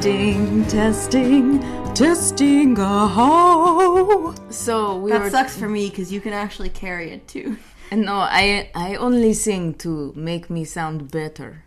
[0.00, 1.58] Testing, testing,
[1.94, 4.34] testing a hoe.
[4.50, 5.30] So we That were.
[5.30, 7.56] sucks for me because you can actually carry it too.
[7.90, 11.64] And No, I I only sing to make me sound better.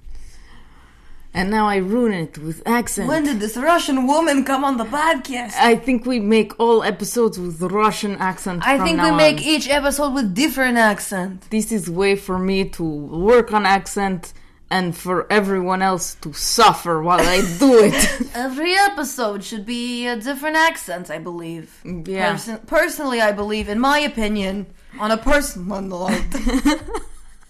[1.34, 3.08] And now I ruin it with accent.
[3.08, 5.56] When did this Russian woman come on the podcast?
[5.60, 8.62] I think we make all episodes with Russian accent.
[8.64, 11.50] I think we now make each episode with different accent.
[11.50, 14.34] this is way for me to work on accent
[14.72, 18.30] and for everyone else to suffer while I do it.
[18.36, 21.82] Every episode should be a different accent, I believe.
[21.84, 22.32] Yeah.
[22.34, 24.68] Person- personally, I believe, in my opinion,
[25.00, 26.22] on a personal note,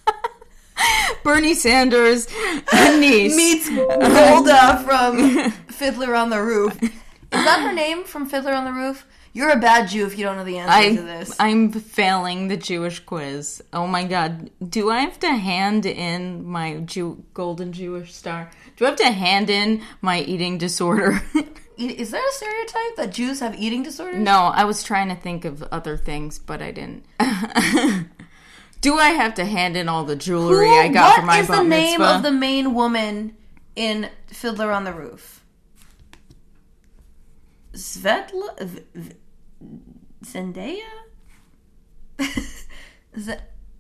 [1.23, 2.27] Bernie Sanders
[2.73, 3.35] and niece.
[3.35, 6.81] meets Golda from Fiddler on the Roof.
[6.81, 6.89] Is
[7.31, 9.05] that her name from Fiddler on the Roof?
[9.31, 11.35] You're a bad Jew if you don't know the answer to I, this.
[11.39, 13.61] I'm failing the Jewish quiz.
[13.71, 14.49] Oh my god.
[14.67, 18.49] Do I have to hand in my Jew, golden Jewish star?
[18.75, 21.21] Do I have to hand in my eating disorder?
[21.77, 24.19] Is there a stereotype that Jews have eating disorders?
[24.19, 27.05] no, I was trying to think of other things, but I didn't.
[28.81, 31.47] Do I have to hand in all the jewelry Who- I got for my is
[31.47, 32.15] bat the name mitzvah?
[32.17, 33.37] of the main woman
[33.75, 35.43] in Fiddler on the Roof?
[37.73, 38.59] Svetla?
[38.61, 39.11] V- V-
[40.23, 40.83] Zendaya?
[43.17, 43.33] Z-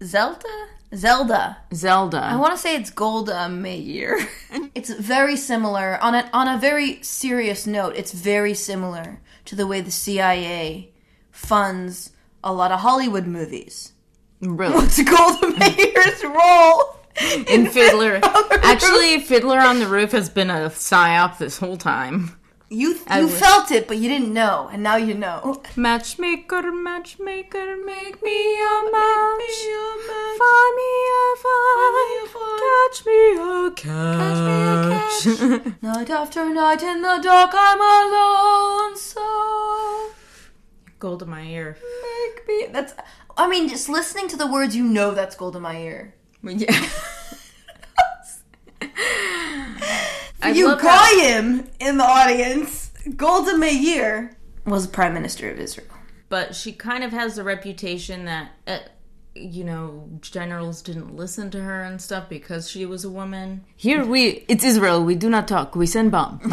[0.03, 0.47] Zelda?
[0.95, 1.57] Zelda.
[1.73, 2.17] Zelda.
[2.23, 4.17] I want to say it's Golda Meir.
[4.75, 7.95] it's very similar on a on a very serious note.
[7.95, 10.91] It's very similar to the way the CIA
[11.31, 12.11] funds
[12.43, 13.91] a lot of Hollywood movies.
[14.41, 14.73] really.
[14.75, 16.95] What's Golda Meir's role
[17.47, 18.15] in Fiddler.
[18.15, 18.63] on the Roof?
[18.63, 22.38] Actually, Fiddler on the Roof has been a psyop this whole time.
[22.71, 23.39] You you wish.
[23.39, 25.61] felt it, but you didn't know, and now you know.
[25.75, 29.59] Matchmaker, matchmaker, make me a match.
[30.37, 32.59] Find me a find.
[32.59, 35.19] Catch me a catch.
[35.81, 38.95] Night after night in the dark, I'm alone.
[38.97, 40.11] So
[40.99, 41.75] Gold in my ear.
[42.03, 42.67] make me.
[42.71, 42.93] That's.
[43.35, 46.13] I mean, just listening to the words, you know that's Golda Meir.
[46.43, 46.87] Yeah.
[50.41, 52.91] I you love how- Goyim in the audience.
[53.15, 54.35] Golda Meir
[54.65, 55.87] was prime minister of Israel.
[56.29, 58.79] but she kind of has the reputation that uh,
[59.35, 64.03] you know generals didn't listen to her and stuff because she was a woman here
[64.05, 66.39] we it's israel we do not talk we send bomb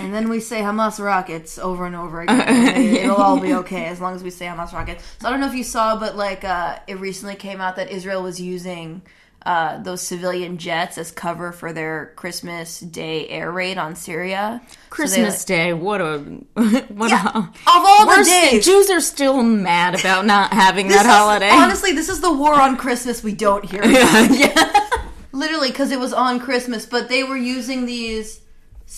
[0.00, 2.76] And then we say Hamas rockets over and over again.
[3.04, 5.04] It'll all be okay as long as we say Hamas rockets.
[5.20, 7.90] So I don't know if you saw, but like uh, it recently came out that
[7.90, 9.02] Israel was using
[9.46, 14.60] uh, those civilian jets as cover for their Christmas Day air raid on Syria.
[14.64, 16.18] So they, christmas day what a
[16.88, 18.64] what Yeah, a of all the days.
[18.64, 22.60] jews are still mad about not having that is- holiday honestly, this is the war
[22.60, 23.82] on Christmas we don't hear.
[23.82, 24.30] about.
[24.30, 24.86] yeah
[25.32, 28.40] Literally, because it was on Christmas, but they were using these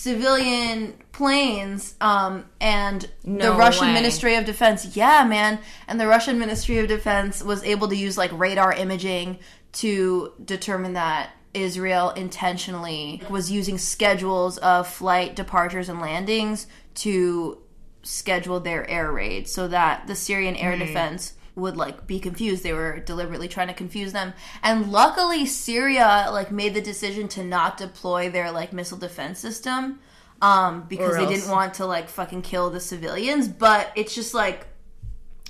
[0.07, 3.93] civilian planes um, and the Russian way.
[3.93, 4.95] Ministry of Defense.
[4.97, 5.59] Yeah, man.
[5.87, 9.39] And the Russian Ministry of Defense was able to use like radar imaging
[9.73, 17.59] to determine that Israel intentionally was using schedules of flight departures and landings to
[18.01, 22.63] schedule their air raids so that the Syrian air defense would like be confused.
[22.63, 24.33] They were deliberately trying to confuse them.
[24.61, 29.99] And luckily Syria like made the decision to not deploy their like missile defense system
[30.41, 33.47] um because they didn't want to like fucking kill the civilians.
[33.47, 34.67] But it's just like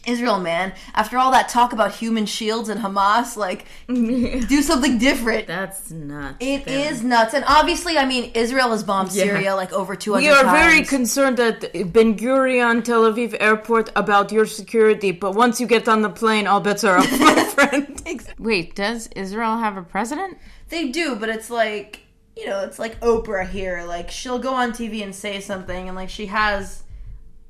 [0.06, 5.48] Israel man after all that talk about human shields and Hamas like do something different
[5.48, 9.24] that's nuts it They're- is nuts and obviously I mean Israel has bombed Yeah.
[9.24, 10.26] Syria like over 200 times.
[10.26, 15.32] we are times very concerned at Ben Gurion Tel Aviv airport about your security, but
[15.36, 18.02] once you get on the plane, all bets are off, my friend.
[18.40, 20.38] Wait, does Israel have a president?
[20.70, 22.02] They do, but it's like
[22.36, 23.84] you know, it's like Oprah here.
[23.86, 26.83] Like she'll go on TV and say something, and like she has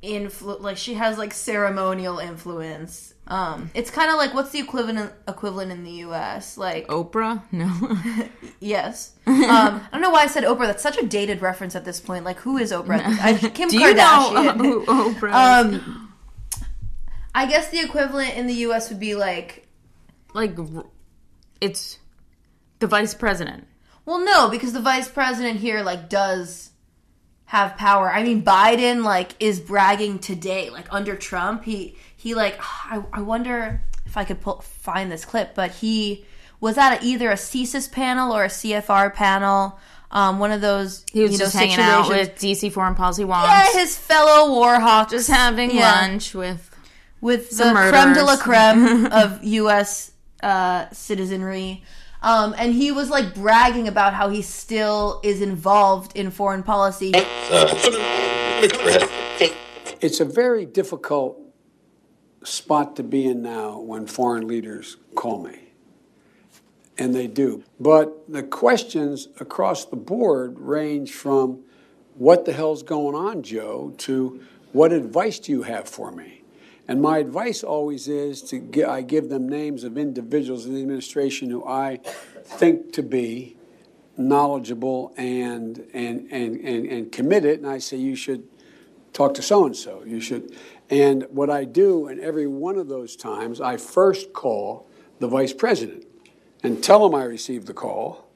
[0.04, 3.14] influ, like she has like ceremonial influence.
[3.26, 6.58] Um, it's kind of like what's the equivalent equivalent in the U.S.
[6.58, 7.42] Like Oprah?
[7.52, 8.28] No.
[8.60, 10.68] yes, um, I don't know why I said Oprah.
[10.68, 12.26] That's such a dated reference at this point.
[12.26, 13.02] Like who is Oprah?
[13.02, 14.58] I, Kim Do you know Kardashian.
[14.58, 15.32] who Oprah?
[15.34, 16.14] um,
[17.34, 18.90] I guess the equivalent in the U.S.
[18.90, 19.68] would be like
[20.34, 20.58] like,
[21.62, 22.00] it's
[22.80, 23.68] the vice president.
[24.06, 26.72] Well, no, because the vice president here like does
[27.54, 28.12] have power.
[28.12, 33.22] I mean, Biden like is bragging today, like under Trump, he he like I, I
[33.22, 36.26] wonder if I could pull, find this clip, but he
[36.60, 39.78] was at a, either a CSIS panel or a CFR panel.
[40.10, 43.24] Um, one of those He was you know, just hanging out with DC foreign policy
[43.24, 43.46] wonks.
[43.46, 45.92] yeah, his fellow war hawks, just having Yeah.
[46.02, 46.70] lunch with.
[47.22, 50.12] with the Some creme de la creme of U.S.
[50.42, 51.84] Uh, citizenry.
[52.24, 57.12] Um, and he was like bragging about how he still is involved in foreign policy.
[60.02, 61.40] It's a very difficult
[62.44, 65.60] spot to be in now when foreign leaders call me.
[66.98, 67.64] And they do.
[67.80, 71.64] But the questions across the board range from
[72.16, 74.42] what the hell's going on, Joe, to
[74.72, 76.43] what advice do you have for me?
[76.88, 80.81] And my advice always is to get, I give them names of individuals in the
[80.81, 82.01] administration who I
[82.44, 83.56] think to be
[84.18, 87.59] knowledgeable and, and, and, and, and committed.
[87.59, 88.44] And I say, you should
[89.13, 90.03] talk to so and so.
[90.06, 90.56] You should.
[90.89, 94.88] And what I do in every one of those times, I first call
[95.19, 96.06] the vice president
[96.63, 98.27] and tell him I received the call.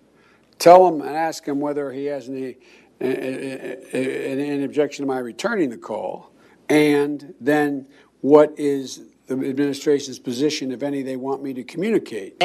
[0.58, 2.58] Tell him and ask him whether he has any,
[3.00, 6.32] any objection to my returning the call.
[6.70, 7.88] And then
[8.22, 12.42] what is the administration's position, if any, they want me to communicate.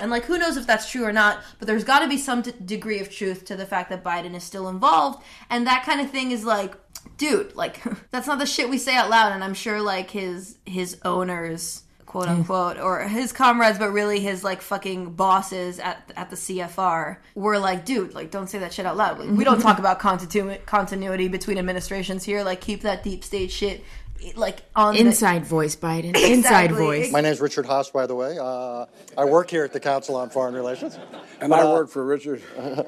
[0.00, 1.42] And like, who knows if that's true or not?
[1.58, 4.34] But there's got to be some t- degree of truth to the fact that Biden
[4.34, 6.74] is still involved, and that kind of thing is like,
[7.16, 9.32] dude, like that's not the shit we say out loud.
[9.32, 12.36] And I'm sure like his his owners quote mm.
[12.36, 17.58] unquote, or his comrades, but really his like fucking bosses at at the CFR were
[17.58, 19.18] like, dude, like don't say that shit out loud.
[19.18, 22.44] We don't talk about continu- continuity between administrations here.
[22.44, 23.82] Like keep that deep state shit
[24.36, 26.10] like on inside the- voice, Biden.
[26.10, 26.32] Exactly.
[26.32, 27.12] Inside voice.
[27.12, 28.38] My name is Richard Haass, by the way.
[28.40, 28.86] Uh,
[29.18, 30.98] I work here at the Council on Foreign Relations,
[31.40, 32.42] and I work for Richard.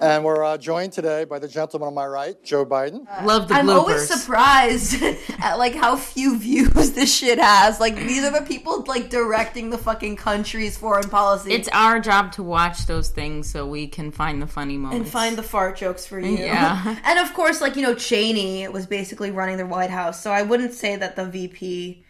[0.00, 3.06] And we're uh, joined today by the gentleman on my right, Joe Biden.
[3.08, 3.74] Uh, Love the I'm bloopers.
[3.76, 5.02] always surprised
[5.42, 7.80] at like how few views this shit has.
[7.80, 11.52] Like these are the people like directing the fucking country's foreign policy.
[11.52, 15.08] It's our job to watch those things so we can find the funny moments and
[15.08, 16.36] find the fart jokes for you.
[16.36, 16.96] Yeah.
[17.04, 20.42] and of course, like you know, Cheney was basically running the White House, so I
[20.42, 22.04] wouldn't say that the VP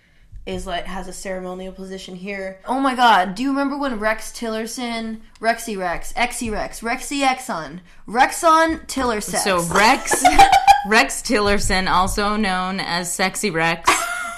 [0.47, 2.61] is like has a ceremonial position here.
[2.65, 7.81] Oh my god, do you remember when Rex Tillerson, Rexy Rex, Exy Rex, Rexy Exxon,
[8.09, 9.39] Rexon Tillerson.
[9.39, 10.25] So Rex
[10.89, 13.91] Rex Tillerson, also known as Sexy Rex,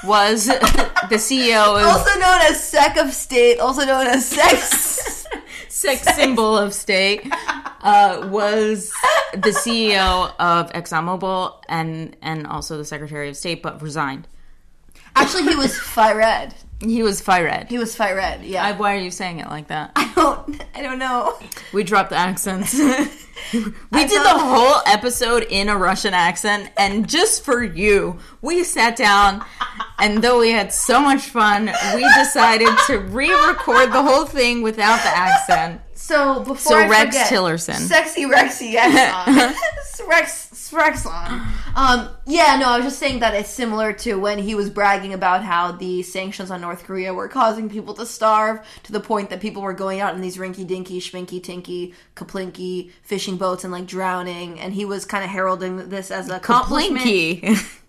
[0.02, 5.26] was the CEO of also known as Sec of State, also known as Sex
[5.69, 7.20] Sex symbol of state,
[7.82, 8.90] uh, was
[9.32, 14.26] the CEO of ExxonMobil and and also the Secretary of State, but resigned.
[15.19, 16.55] Actually, he was fire fired.
[16.81, 17.69] He was fire fired.
[17.69, 18.43] He was fire fired.
[18.43, 18.65] Yeah.
[18.65, 19.93] I, why are you saying it like that?
[19.97, 20.65] I don't.
[20.75, 21.37] I don't know.
[21.73, 22.75] We dropped the accents.
[23.53, 28.62] we I did the whole episode in a Russian accent, and just for you, we
[28.62, 29.44] sat down,
[29.99, 35.03] and though we had so much fun, we decided to re-record the whole thing without
[35.03, 35.81] the accent.
[35.94, 38.75] So before so I Rex forget, Tillerson, sexy Rexy
[40.09, 41.47] Rex Rexon.
[41.75, 45.15] Um, yeah, no, I was just saying that it's similar to when he was bragging
[45.15, 49.31] about how the sanctions on North Korea were causing people to starve to the point
[49.31, 53.73] that people were going out in these rinky dinky, schminky tinky, kaplinky fishing boats and
[53.73, 56.41] like drowning, and he was kind of heralding this as a.
[56.41, 57.56] Kaplinky.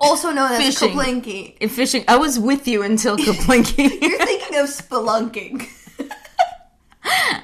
[0.00, 0.90] Also known as Fishing.
[0.94, 1.70] kaplinky.
[1.70, 2.04] Fishing.
[2.08, 3.88] I was with you until kaplinky.
[4.02, 5.66] You're thinking of spelunking.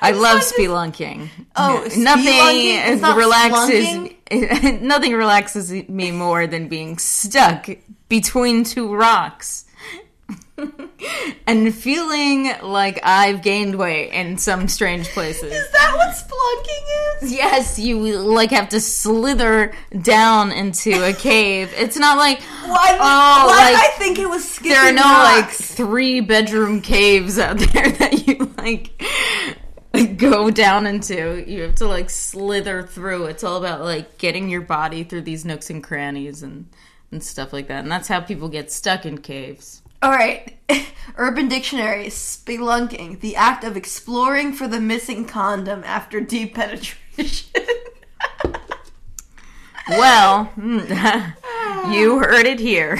[0.00, 1.28] I love spelunking.
[1.56, 2.92] Oh, nothing spelunking?
[2.92, 4.80] It's not relaxes.
[4.82, 7.68] nothing relaxes me more than being stuck
[8.08, 9.66] between two rocks
[11.46, 15.52] and feeling like I've gained weight in some strange places.
[15.52, 17.32] Is that what spelunking is?
[17.32, 21.72] Yes, you like have to slither down into a cave.
[21.76, 25.02] It's not like Why, oh, why like I think it was skipping there are no
[25.02, 25.60] rocks?
[25.60, 29.02] like three bedroom caves out there that you like
[30.16, 31.44] go down into.
[31.50, 33.26] You have to like slither through.
[33.26, 36.68] It's all about like getting your body through these nooks and crannies and
[37.12, 37.82] and stuff like that.
[37.82, 39.82] And that's how people get stuck in caves.
[40.02, 40.56] All right.
[41.16, 46.96] Urban Dictionary, spelunking, the act of exploring for the missing condom after deep penetration.
[49.90, 50.78] Well, hmm,
[51.92, 52.96] you heard it here.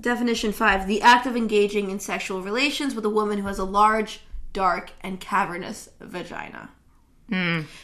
[0.00, 3.64] Definition 5, the act of engaging in sexual relations with a woman who has a
[3.64, 4.20] large,
[4.54, 6.70] dark, and cavernous vagina.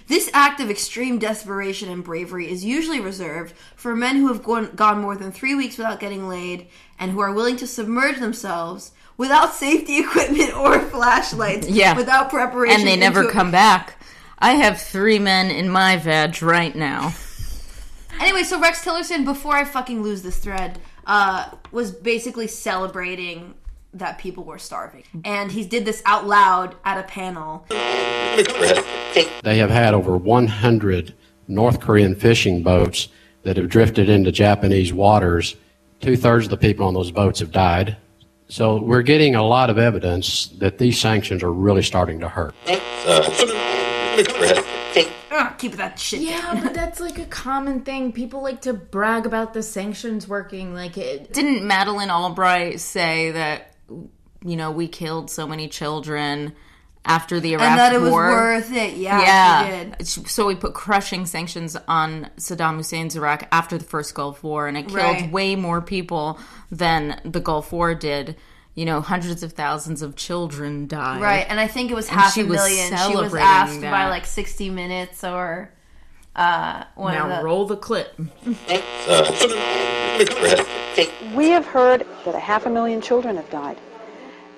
[0.06, 4.70] This act of extreme desperation and bravery is usually reserved for men who have gone,
[4.76, 8.92] gone more than three weeks without getting laid and who are willing to submerge themselves
[9.16, 11.96] without safety equipment or flashlights, Yeah.
[11.96, 14.00] without preparation, and they never come back.
[14.38, 17.12] I have three men in my veg right now.
[18.20, 23.54] Anyway, so Rex Tillerson, before I fucking lose this thread, uh, was basically celebrating
[23.94, 27.64] that people were starving, and he did this out loud at a panel.
[29.42, 31.14] They have had over 100
[31.48, 33.08] North Korean fishing boats
[33.42, 35.56] that have drifted into Japanese waters.
[36.00, 37.96] Two thirds of the people on those boats have died.
[38.48, 42.54] So we're getting a lot of evidence that these sanctions are really starting to hurt.
[42.66, 44.66] Ugh,
[45.60, 48.12] keep that shit Yeah, but that's like a common thing.
[48.12, 50.74] People like to brag about the sanctions working.
[50.74, 53.74] Like, it, didn't Madeline Albright say that
[54.44, 56.54] you know we killed so many children
[57.04, 58.30] after the Iraq and that it was War?
[58.30, 58.96] worth it.
[58.96, 59.84] Yeah, yeah.
[59.96, 60.06] did.
[60.06, 64.76] So we put crushing sanctions on Saddam Hussein's Iraq after the first Gulf War, and
[64.76, 65.32] it killed Right.
[65.32, 66.38] way more people
[66.70, 68.36] than the Gulf War did.
[68.74, 71.20] You know, hundreds of thousands of children died.
[71.20, 72.96] Right, and I think it was half she a was million.
[72.96, 73.90] She was asked that.
[73.90, 75.72] by like 60 Minutes or
[76.36, 77.44] uh, one Now of the.
[77.44, 78.14] roll the clip.
[81.34, 83.78] We have heard that a half a million children have died.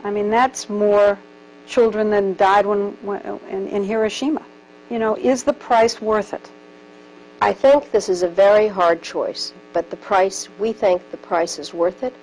[0.04, 1.18] I mean, that's more
[1.66, 4.42] children than died when, when in, in Hiroshima.
[4.90, 6.50] You know, is the price worth it?
[7.40, 11.59] I think this is a very hard choice, but the price, we think the price
[11.59, 12.14] is worth it.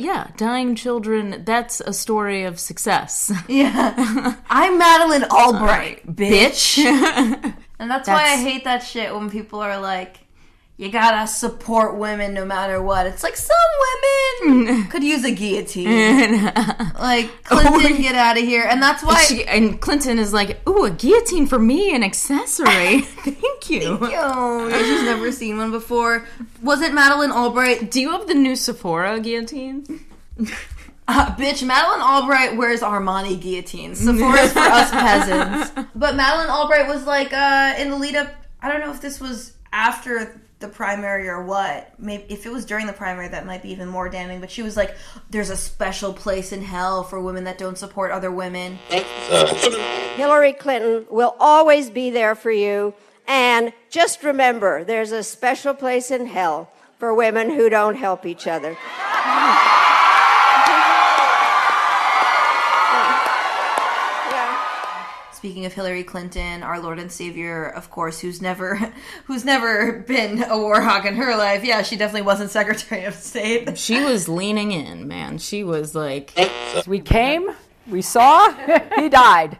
[0.00, 3.32] Yeah, dying children, that's a story of success.
[3.48, 6.82] Yeah, I'm Madeline Albright, bitch.
[6.82, 7.54] Bitch.
[7.78, 10.20] And that's, why I hate that shit when people are like,
[10.76, 13.56] "You gotta support women no matter what." It's like some
[14.42, 16.44] women could use a guillotine.
[16.98, 18.64] like Clinton, get out of here.
[18.68, 19.22] And that's why.
[19.22, 23.00] She, and Clinton is like, ooh, a guillotine for me, an accessory.
[23.02, 23.98] Thank you.
[24.00, 26.26] Oh, she's never seen one before.
[26.62, 27.90] Wasn't Madeline Albright?
[27.90, 30.04] Do you have the new Sephora guillotine?
[31.06, 33.98] Uh, bitch, Madeline Albright wears Armani guillotines.
[34.00, 35.88] Sephora's for us peasants.
[35.94, 38.34] But Madeline Albright was like uh, in the lead up.
[38.62, 41.92] I don't know if this was after the primary or what.
[41.98, 44.40] Maybe if it was during the primary, that might be even more damning.
[44.40, 44.96] But she was like,
[45.30, 48.78] "There's a special place in hell for women that don't support other women."
[50.16, 52.94] Hillary Clinton will always be there for you.
[53.26, 58.46] And just remember, there's a special place in hell for women who don't help each
[58.46, 58.76] other.
[65.44, 68.76] Speaking of Hillary Clinton, our Lord and Savior, of course, who's never,
[69.26, 71.62] who's never been a war hawk in her life.
[71.62, 73.68] Yeah, she definitely wasn't Secretary of State.
[73.76, 75.36] She was leaning in, man.
[75.36, 76.32] She was like,
[76.86, 77.50] We came,
[77.86, 78.52] we saw,
[78.96, 79.58] he died.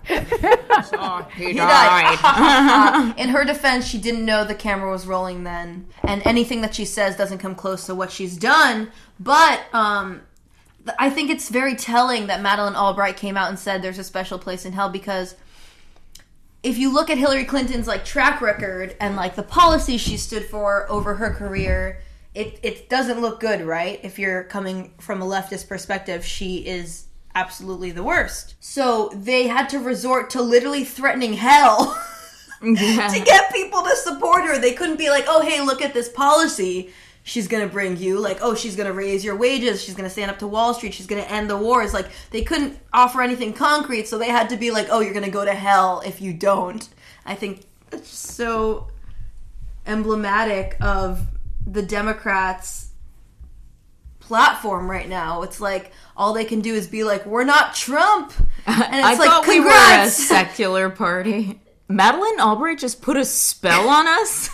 [1.36, 3.14] he died.
[3.18, 6.86] In her defense, she didn't know the camera was rolling then, and anything that she
[6.86, 8.90] says doesn't come close to what she's done.
[9.20, 10.22] But um,
[10.98, 14.38] I think it's very telling that Madeline Albright came out and said there's a special
[14.38, 15.34] place in hell because
[16.64, 20.46] if you look at Hillary Clinton's like track record and like the policies she stood
[20.46, 22.00] for over her career,
[22.34, 24.00] it it doesn't look good, right?
[24.02, 27.04] If you're coming from a leftist perspective, she is
[27.34, 28.54] absolutely the worst.
[28.60, 32.00] So they had to resort to literally threatening hell
[32.62, 34.58] to get people to support her.
[34.58, 36.92] They couldn't be like, "Oh, hey, look at this policy."
[37.26, 39.82] She's gonna bring you like, oh, she's gonna raise your wages.
[39.82, 40.92] She's gonna stand up to Wall Street.
[40.92, 41.94] She's gonna end the wars.
[41.94, 45.30] Like they couldn't offer anything concrete, so they had to be like, oh, you're gonna
[45.30, 46.86] go to hell if you don't.
[47.24, 48.88] I think that's just so
[49.86, 51.26] emblematic of
[51.66, 52.90] the Democrats'
[54.20, 55.42] platform right now.
[55.42, 58.34] It's like all they can do is be like, "We're not Trump,"
[58.66, 61.58] and it's I like, thought we were a secular party.
[61.88, 64.50] Madeline Albright just put a spell on us.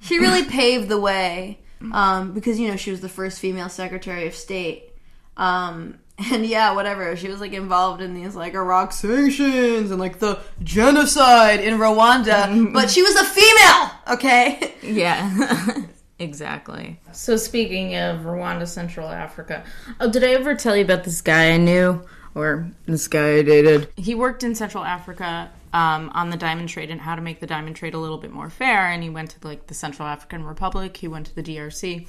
[0.00, 1.58] she really paved the way
[1.92, 4.92] um, because you know she was the first female Secretary of State.
[5.36, 5.98] Um,
[6.32, 7.14] and yeah, whatever.
[7.16, 12.72] She was like involved in these like Iraq sanctions and like the genocide in Rwanda,
[12.72, 13.90] but she was a female.
[14.08, 14.72] Okay.
[14.86, 15.82] Yeah.
[16.20, 17.00] exactly.
[17.10, 19.64] So speaking of Rwanda, Central Africa,
[19.98, 23.42] oh, did I ever tell you about this guy I knew or this guy I
[23.42, 23.88] dated?
[23.96, 27.46] He worked in Central Africa um, on the diamond trade and how to make the
[27.46, 28.90] diamond trade a little bit more fair.
[28.90, 30.96] And he went to like the Central African Republic.
[30.96, 32.06] He went to the DRC.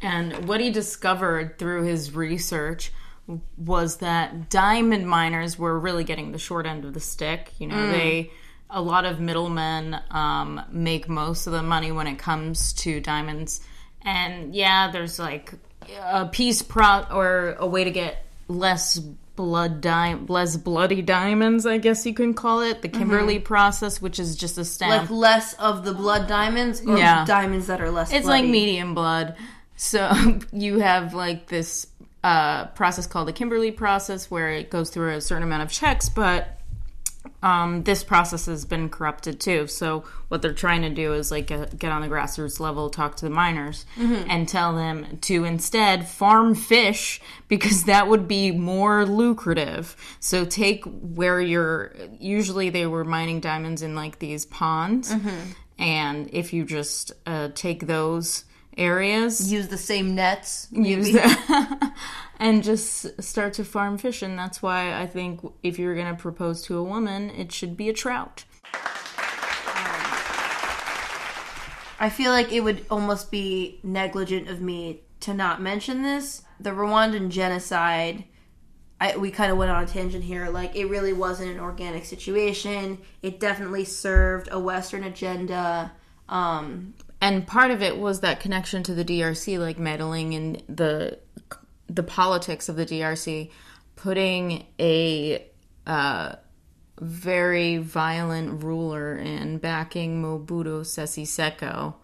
[0.00, 2.92] And what he discovered through his research
[3.56, 7.52] was that diamond miners were really getting the short end of the stick.
[7.58, 8.30] You know, they
[8.68, 13.60] a lot of middlemen um, make most of the money when it comes to diamonds.
[14.00, 15.52] And yeah, there's like
[16.00, 18.98] a peace pro or a way to get less
[19.36, 24.18] blood di- less bloody diamonds, I guess you can call it, the Kimberley process, which
[24.18, 24.90] is just a stamp.
[25.02, 27.24] Like less of the blood diamonds, or Yeah.
[27.24, 28.12] diamonds that are less.
[28.12, 28.42] It's bloody?
[28.42, 29.36] like medium blood.
[29.76, 30.12] So
[30.52, 31.86] you have like this
[32.24, 36.08] uh, process called the Kimberley process where it goes through a certain amount of checks,
[36.08, 36.58] but
[37.42, 39.66] um, this process has been corrupted too.
[39.66, 43.16] So what they're trying to do is like uh, get on the grassroots level, talk
[43.16, 49.04] to the miners, and tell them to instead farm fish because that would be more
[49.06, 49.96] lucrative.
[50.20, 51.94] So take where you're.
[52.20, 55.12] Usually they were mining diamonds in like these ponds,
[55.78, 58.44] and if you just uh, take those
[58.78, 59.52] areas.
[59.52, 60.66] Use the same nets.
[60.72, 61.12] Use maybe.
[61.12, 61.92] the-
[62.42, 64.20] and just start to farm fish.
[64.20, 67.76] And that's why I think if you're going to propose to a woman, it should
[67.76, 68.44] be a trout.
[72.00, 76.42] I feel like it would almost be negligent of me to not mention this.
[76.58, 78.24] The Rwandan genocide,
[79.00, 80.48] I, we kind of went on a tangent here.
[80.48, 82.98] Like, it really wasn't an organic situation.
[83.22, 85.92] It definitely served a Western agenda.
[86.28, 91.20] Um, and part of it was that connection to the DRC, like meddling in the
[91.92, 93.50] the politics of the DRC,
[93.96, 95.44] putting a
[95.86, 96.36] uh,
[97.00, 101.94] very violent ruler in backing Mobutu Sese Seko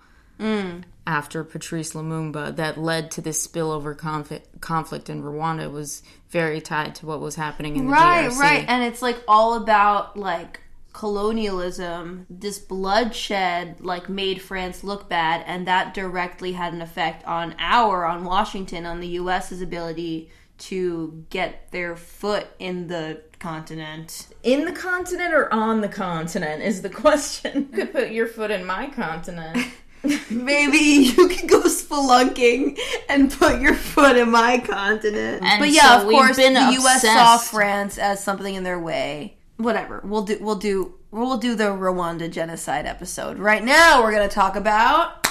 [1.07, 6.95] after Patrice Lumumba that led to this spillover conflict conflict in Rwanda was very tied
[6.97, 8.39] to what was happening in the right, DRC.
[8.39, 8.65] Right, right.
[8.69, 10.61] And it's like all about like
[10.99, 12.27] colonialism.
[12.29, 18.05] This bloodshed like made France look bad, and that directly had an effect on our,
[18.05, 20.29] on Washington, on the U.S.'s ability
[20.59, 24.27] to get their foot in the continent.
[24.43, 27.69] in the continent or on the continent is the question.
[27.71, 29.57] You could put your foot in my continent.
[30.31, 32.77] Maybe you could go spelunking
[33.09, 35.45] and put your foot in my continent.
[35.45, 37.03] And but yeah, so of course, the been U.S.
[37.03, 37.39] saw.
[37.39, 39.38] France as something in their way.
[39.59, 40.01] Whatever.
[40.05, 40.39] We'll do.
[40.41, 40.95] We'll do.
[41.11, 43.39] We'll do the Rwanda genocide episode.
[43.39, 45.27] Right now, we're gonna talk about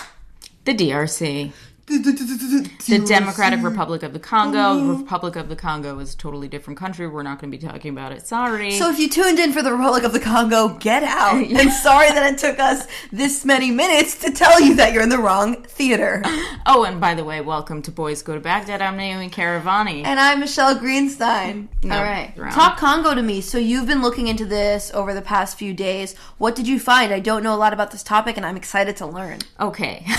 [0.65, 1.51] The DRC.
[1.88, 4.75] The Democratic Republic of the Congo.
[4.75, 7.08] The Republic of the Congo is a totally different country.
[7.08, 8.27] We're not going to be talking about it.
[8.27, 8.72] Sorry.
[8.72, 11.38] So if you tuned in for the Republic of the Congo, get out.
[11.58, 15.08] And sorry that it took us this many minutes to tell you that you're in
[15.08, 16.22] the wrong theater.
[16.65, 18.82] oh, and by the way, welcome to Boys Go to Baghdad.
[18.82, 20.03] I'm Naomi Caravani.
[20.03, 21.69] And I'm Michelle Greenstein.
[21.84, 22.34] No, All right.
[22.36, 22.52] wrong.
[22.52, 23.39] Talk Congo to me.
[23.39, 26.17] So you've been looking into this over the past few days.
[26.38, 27.13] What did you find?
[27.13, 29.39] I don't know a lot about this topic and I'm excited to learn.
[29.60, 30.06] Okay.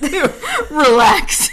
[0.70, 1.50] Relax.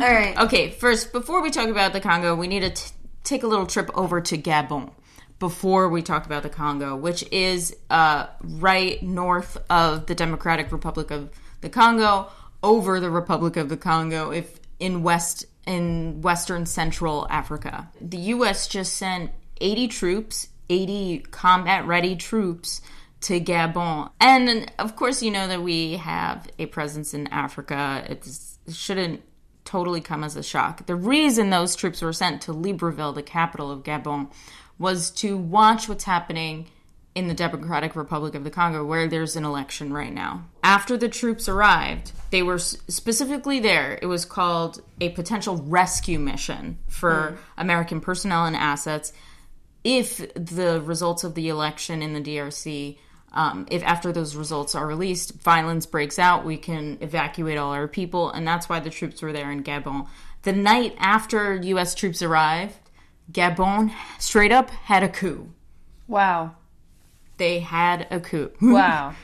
[0.00, 0.34] All right.
[0.38, 2.90] Okay, first, before we talk about the Congo, we need to t-
[3.22, 4.92] take a little trip over to Gabon
[5.38, 11.10] before we talk about the Congo, which is uh, right north of the Democratic Republic
[11.10, 11.30] of
[11.60, 12.28] the Congo,
[12.62, 17.90] over the Republic of the Congo, if in west in western central Africa.
[18.00, 18.68] The U.S.
[18.68, 19.30] just sent
[19.60, 22.80] 80 troops, 80 combat ready troops
[23.22, 24.10] to Gabon.
[24.20, 28.04] And of course, you know that we have a presence in Africa.
[28.08, 29.22] It's, it shouldn't
[29.64, 30.86] totally come as a shock.
[30.86, 34.30] The reason those troops were sent to Libreville, the capital of Gabon,
[34.78, 36.68] was to watch what's happening
[37.14, 40.44] in the Democratic Republic of the Congo, where there's an election right now.
[40.62, 43.98] After the troops arrived, they were specifically there.
[44.00, 47.60] It was called a potential rescue mission for hmm.
[47.60, 49.12] American personnel and assets
[49.84, 52.98] if the results of the election in the DRC,
[53.32, 57.86] um, if after those results are released, violence breaks out, we can evacuate all our
[57.86, 60.08] people, and that's why the troops were there in Gabon.
[60.42, 61.94] The night after U.S.
[61.94, 62.74] troops arrived,
[63.30, 65.52] Gabon straight up had a coup.
[66.08, 66.56] Wow.
[67.36, 68.50] They had a coup.
[68.60, 69.14] Wow.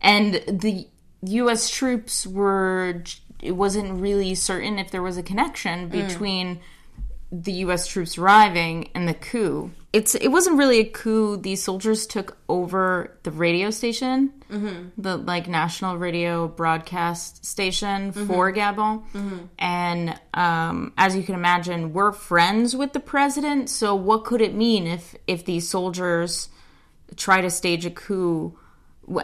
[0.00, 0.86] and the
[1.22, 1.70] U.S.
[1.70, 3.02] troops were.
[3.42, 6.60] It wasn't really certain if there was a connection between
[7.30, 7.86] the U.S.
[7.86, 9.72] troops arriving and the coup.
[9.96, 11.38] It's it wasn't really a coup.
[11.38, 14.88] These soldiers took over the radio station, mm-hmm.
[15.00, 18.58] the like national radio broadcast station for mm-hmm.
[18.58, 19.38] Gabon, mm-hmm.
[19.58, 23.70] and um, as you can imagine, we're friends with the president.
[23.70, 26.50] So what could it mean if if these soldiers
[27.16, 28.58] try to stage a coup?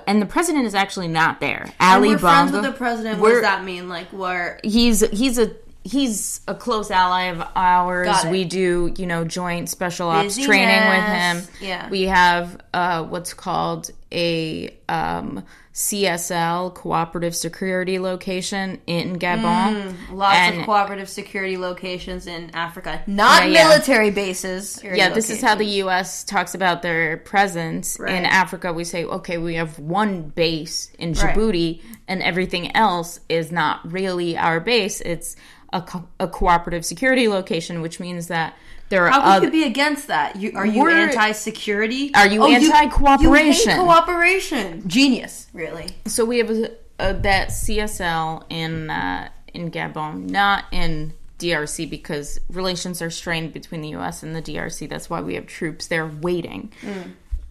[0.07, 1.67] And the president is actually not there.
[1.81, 3.21] Ali we're friends with the president.
[3.21, 3.91] What does that mean?
[3.91, 5.55] Like, we're he's he's a
[5.85, 8.09] he's a close ally of ours.
[8.31, 11.05] We do you know joint special ops training with
[11.49, 11.55] him.
[11.61, 11.89] Yeah.
[11.91, 15.43] we have uh, what's called a um,
[15.75, 19.95] CSL cooperative security location in Gabon.
[20.13, 23.69] lots And- of cooperative security locations in Africa, not Yeah, yeah.
[23.69, 24.81] military bases.
[24.85, 26.25] yeah, this is how the U.S.
[26.25, 28.73] talks about their presence in Africa.
[28.73, 31.35] We say, okay, we have one base in Right.
[31.35, 35.01] Djibouti, and everything else is not really our base.
[35.01, 35.37] It's
[35.73, 38.55] a, co- a cooperative security location, which means that
[38.89, 39.47] there are How other.
[39.47, 40.37] could you be against that?
[40.37, 42.15] You, are you We're- anti-security?
[42.15, 43.71] Are you Oh, anti-cooperation?
[43.71, 44.89] You hate cooperation.
[44.89, 45.89] Genius, really.
[46.07, 52.39] so we have a, a, that CSL in uh, in Gabon, not in DRC, because
[52.51, 54.23] relations are strained between the U.S.
[54.23, 54.89] and the DRC.
[54.89, 56.73] That's why we have troops there waiting.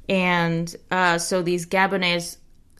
[0.09, 2.37] And uh, so these Gabonese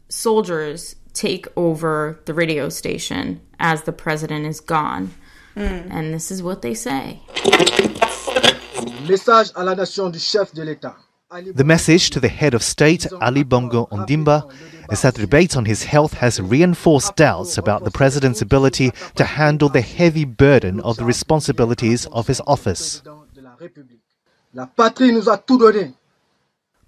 [0.08, 5.14] soldiers take over the radio station as the president is gone.
[5.54, 5.90] Hmm.
[5.90, 7.20] And this is what they say.
[9.08, 10.96] Message à la nation du chef de l'État.
[11.54, 14.44] The message to the head of state, Ali Bongo Ondimba,
[14.90, 19.24] is that the debate on his health has reinforced doubts about the president's ability to
[19.24, 23.02] handle the heavy burden of the responsibilities of his office.
[24.52, 25.94] La patrie nous a tout donné.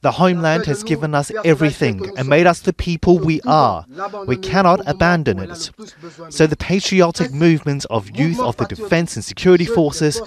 [0.05, 3.87] The homeland has given us everything and made us the people we are.
[4.27, 5.71] We cannot abandon it.
[6.29, 10.21] So, the patriotic movement of youth of the defense and security forces,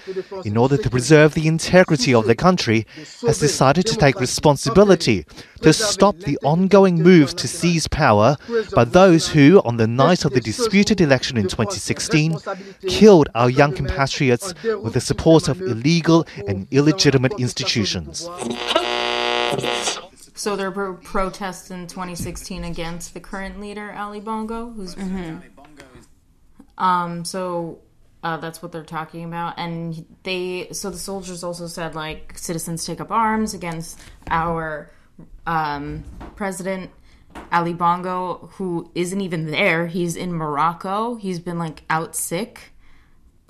[0.43, 2.87] in order to preserve the integrity of the country,
[3.21, 5.27] has decided to take responsibility
[5.61, 8.35] to stop the ongoing moves to seize power
[8.73, 12.39] by those who, on the night of the disputed election in 2016,
[12.87, 18.27] killed our young compatriots with the support of illegal and illegitimate institutions.
[20.35, 24.95] So there were protests in 2016 against the current leader Ali Bongo, who's
[26.77, 27.25] um.
[27.25, 27.79] So
[28.23, 32.85] uh, that's what they're talking about, and they so the soldiers also said like citizens
[32.85, 34.91] take up arms against our
[35.47, 36.03] um,
[36.35, 36.91] president
[37.51, 39.87] Ali Bongo, who isn't even there.
[39.87, 41.15] He's in Morocco.
[41.15, 42.73] He's been like out sick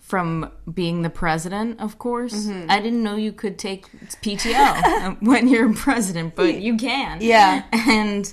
[0.07, 2.47] from being the president, of course.
[2.69, 7.17] I didn't know you could take PTO when you're president, but you can.
[7.21, 7.63] Yeah.
[7.73, 8.31] And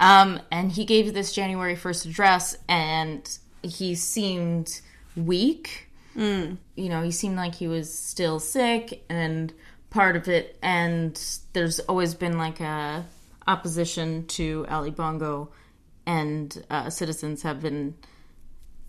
[0.00, 4.80] um and he gave this January 1st address and he seemed
[5.14, 5.88] weak.
[6.16, 9.52] You know, he seemed like he was still sick and
[9.90, 11.20] part of it and
[11.52, 13.04] there's always been like a
[13.46, 15.50] opposition to Ali Bongo
[16.06, 17.94] and uh, citizens have been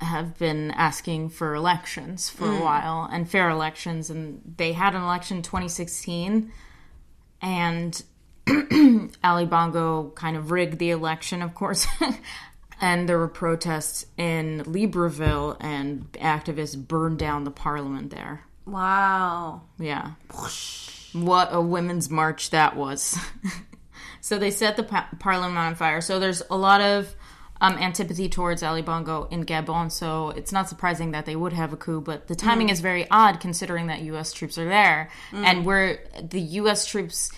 [0.02, 2.62] have been asking for elections for a mm.
[2.62, 6.52] while and fair elections and they had an election in 2016
[7.42, 8.04] and
[9.24, 11.88] Ali Bongo kind of rigged the election of course
[12.82, 18.44] and there were protests in Libreville and activists burned down the parliament there.
[18.66, 19.62] Wow.
[19.80, 20.12] yeah.
[21.14, 23.18] What a women's march that was.
[24.22, 26.00] So they set the pa- parliament on fire.
[26.00, 27.14] So there's a lot of
[27.62, 31.72] um, antipathy towards Ali Bongo in Gabon, so it's not surprising that they would have
[31.72, 32.02] a coup.
[32.02, 34.34] But the timing is very odd considering that U.S.
[34.34, 36.86] troops are there, and where the U.S.
[36.86, 37.32] troops.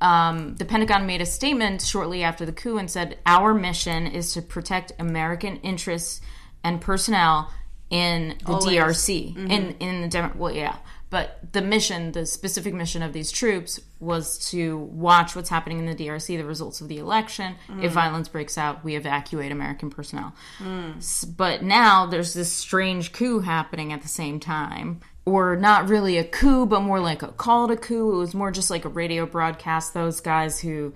[0.00, 4.32] Um, the Pentagon made a statement shortly after the coup and said, Our mission is
[4.32, 6.20] to protect American interests
[6.64, 7.52] and personnel
[7.88, 9.36] in the DRC.
[9.36, 10.76] In, in the Demo- well, yeah.
[11.10, 15.86] But the mission, the specific mission of these troops was to watch what's happening in
[15.86, 17.54] the DRC, the results of the election.
[17.80, 17.94] If mm.
[17.94, 20.34] violence breaks out, we evacuate American personnel.
[20.58, 20.98] Mm.
[20.98, 25.00] S- But now there's this strange coup happening at the same time.
[25.24, 28.14] Or not really a coup, but more like a call to coup.
[28.14, 29.94] It was more just like a radio broadcast.
[29.94, 30.94] Those guys who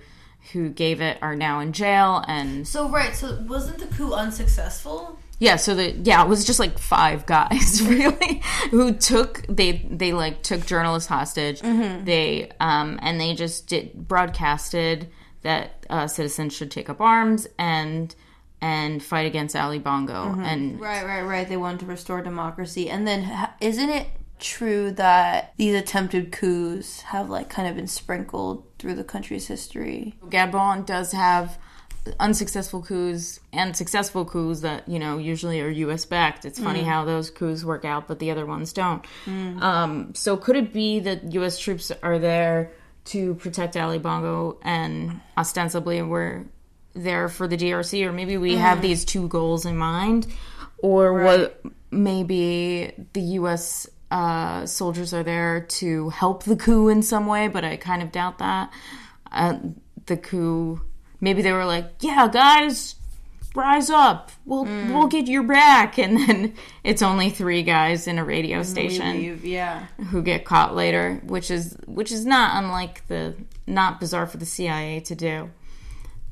[0.51, 5.17] who gave it are now in jail and So right, so wasn't the coup unsuccessful?
[5.39, 8.41] Yeah, so the yeah, it was just like five guys really
[8.71, 11.61] who took they they like took journalists hostage.
[12.05, 15.09] They um and they just did broadcasted
[15.41, 18.15] that uh, citizens should take up arms and
[18.61, 21.47] and fight against Ali Bongo and Right, right, right.
[21.49, 24.07] They wanted to restore democracy, and then isn't it
[24.39, 30.15] true that these attempted coups have like kind of been sprinkled through the country's history?
[30.27, 31.57] Gabon does have
[32.19, 36.05] unsuccessful coups and successful coups that you know usually are U.S.
[36.05, 36.45] backed.
[36.45, 39.05] It's funny how those coups work out, but the other ones don't.
[39.61, 41.59] Um, so could it be that U.S.
[41.59, 42.71] troops are there
[43.05, 46.45] to protect Ali Bongo and ostensibly we're
[46.93, 50.27] there for the DRC, or maybe we have these two goals in mind,
[50.77, 51.61] or what?
[51.91, 53.87] Maybe the U.S.
[54.09, 58.11] Uh, soldiers are there to help the coup in some way, but I kind of
[58.11, 58.71] doubt that.
[59.31, 59.57] Uh,
[60.05, 60.81] the coup
[61.23, 62.95] maybe they were like, "Yeah, guys,
[63.55, 64.31] rise up.
[64.45, 69.39] We'll we'll get your back." And then it's only three guys in a radio station
[69.41, 69.85] yeah.
[70.09, 74.45] who get caught later, which is which is not unlike the not bizarre for the
[74.45, 75.49] CIA to do.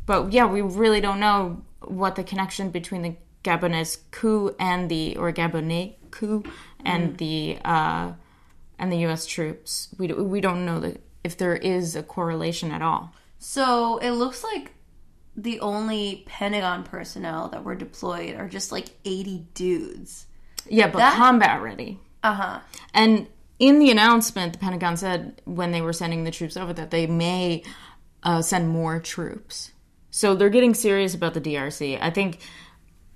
[0.05, 5.15] But yeah, we really don't know what the connection between the Gabonese coup and the
[5.15, 6.43] or Gabonese coup
[6.83, 8.11] and the uh,
[8.77, 9.25] and the U.S.
[9.25, 9.87] troops.
[9.97, 13.13] We we don't know that if there is a correlation at all.
[13.39, 14.71] So it looks like
[15.35, 20.25] the only Pentagon personnel that were deployed are just like 80 dudes.
[20.67, 21.99] Yeah, but That- combat ready.
[22.23, 22.59] Uh huh.
[22.93, 23.27] And
[23.59, 27.07] in the announcement, the Pentagon said when they were sending the troops over that they
[27.07, 27.63] may
[28.23, 29.71] uh, send more troops.
[30.11, 31.97] So they're getting serious about the DRC.
[32.01, 32.39] I think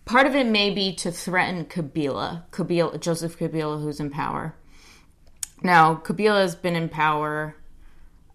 [0.06, 4.56] part of it may be to threaten Kabila, Kabila Joseph Kabila, who's in power.
[5.62, 7.56] Now, Kabila has been in power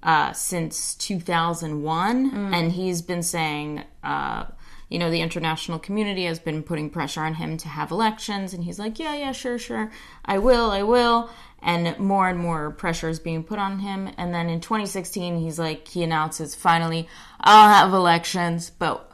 [0.03, 4.45] uh, since 2001, and he's been saying uh,
[4.89, 8.53] you know, the international community has been putting pressure on him to have elections.
[8.53, 9.93] And he's like, yeah, yeah, sure, sure.
[10.25, 11.31] I will, I will.
[11.63, 14.11] And more and more pressure is being put on him.
[14.17, 17.07] And then in 2016, he's like, he announces, finally,
[17.41, 19.13] I'll have elections, but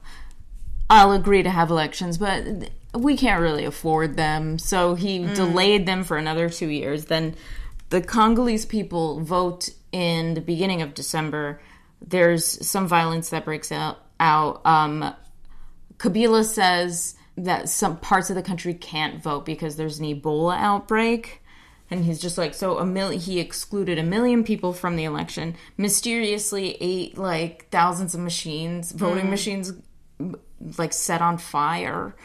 [0.88, 4.58] I'll agree to have elections, but we can't really afford them.
[4.58, 5.34] So he Mm.
[5.34, 7.06] delayed them for another two years.
[7.06, 7.34] Then
[7.90, 11.60] the Congolese people vote in the beginning of December.
[12.00, 13.98] There's some violence that breaks out.
[14.20, 14.64] out.
[14.66, 15.14] Um,
[15.98, 21.42] Kabila says that some parts of the country can't vote because there's an Ebola outbreak.
[21.90, 25.54] And he's just like, so a million, he excluded a million people from the election,
[25.76, 29.30] mysteriously ate like thousands of machines, voting Mm.
[29.30, 29.72] machines,
[30.78, 32.16] like set on fire.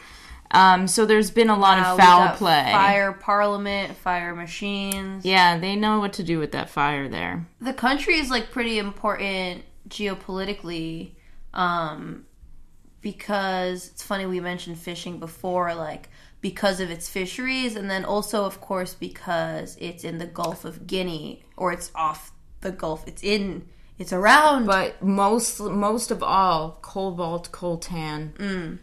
[0.52, 2.70] Um, so there's been a lot Wow, of foul play.
[2.70, 5.24] Fire parliament, fire machines.
[5.24, 7.46] Yeah, they know what to do with that fire there.
[7.60, 11.12] The country is like pretty important geopolitically,
[11.54, 12.26] um,
[13.00, 16.08] because it's funny we mentioned fishing before, like
[16.40, 20.86] because of its fisheries, and then also, of course, because it's in the Gulf of
[20.86, 23.06] Guinea or it's off the Gulf.
[23.06, 23.66] It's in.
[23.98, 24.66] It's around.
[24.66, 28.78] But most most of all, cobalt, coltan,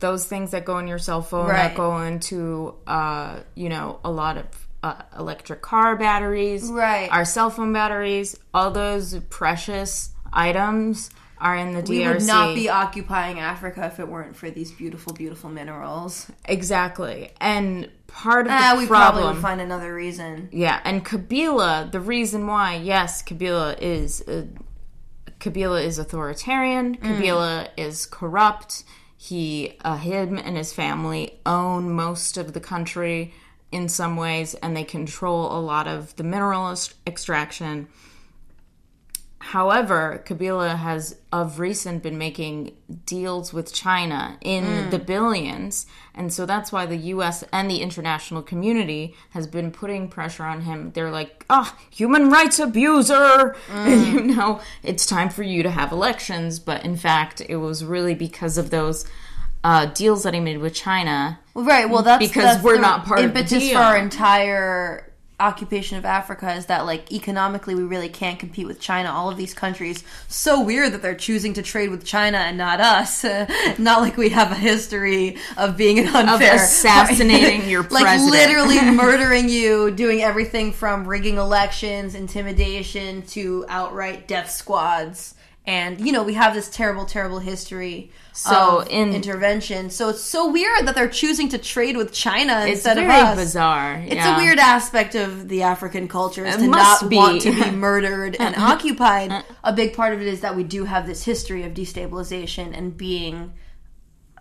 [0.00, 1.50] those things that go in your cell phone, Mm.
[1.50, 1.56] Right.
[1.68, 4.46] that go into uh, you know a lot of
[4.82, 7.10] uh, electric car batteries, Right.
[7.10, 11.88] Our cell phone batteries, all those precious items are in the DRC.
[11.88, 16.30] we would not be occupying Africa if it weren't for these beautiful, beautiful minerals.
[16.44, 19.34] exactly, and part of Ah, the we probably problem.
[19.36, 20.48] would find another reason.
[20.52, 24.42] Yeah, and Kabila, the reason why, yes, Kabila is uh,
[25.40, 26.96] Kabila is authoritarian.
[26.96, 28.82] Kabila is corrupt.
[29.20, 33.34] He, uh, him, and his family own most of the country
[33.72, 37.88] in some ways, and they control a lot of the mineral extraction.
[39.40, 42.72] However, Kabila has of recent been making
[43.06, 44.90] deals with China in Mm.
[44.90, 50.08] the billions, and so that's why the US and the international community has been putting
[50.08, 50.90] pressure on him.
[50.94, 54.06] They're like, "Ah, human rights abuser." Mm.
[54.12, 58.14] you know, it's time for you to have elections, but in fact, it was really
[58.14, 59.06] because of those
[59.64, 61.38] uh, deals that he made with China.
[61.54, 61.88] Right.
[61.90, 63.78] Well, that's because that's we're not part of the impetus deal.
[63.78, 65.07] for our entire
[65.40, 69.10] occupation of Africa is that like economically we really can't compete with China.
[69.10, 72.80] All of these countries, so weird that they're choosing to trade with China and not
[72.80, 73.24] us.
[73.78, 78.30] not like we have a history of being an unfair assassinating your like president.
[78.30, 85.34] literally murdering you, doing everything from rigging elections, intimidation to outright death squads.
[85.68, 89.90] And you know we have this terrible, terrible history So of in- intervention.
[89.90, 93.26] So it's so weird that they're choosing to trade with China It's instead very of
[93.28, 93.36] us.
[93.36, 94.02] bizarre.
[94.06, 94.34] It's yeah.
[94.34, 97.16] a weird aspect of the African culture is It to not be.
[97.16, 99.44] want to be murdered and occupied.
[99.62, 102.96] A big part of it is that we do have this history of destabilization and
[102.96, 103.52] being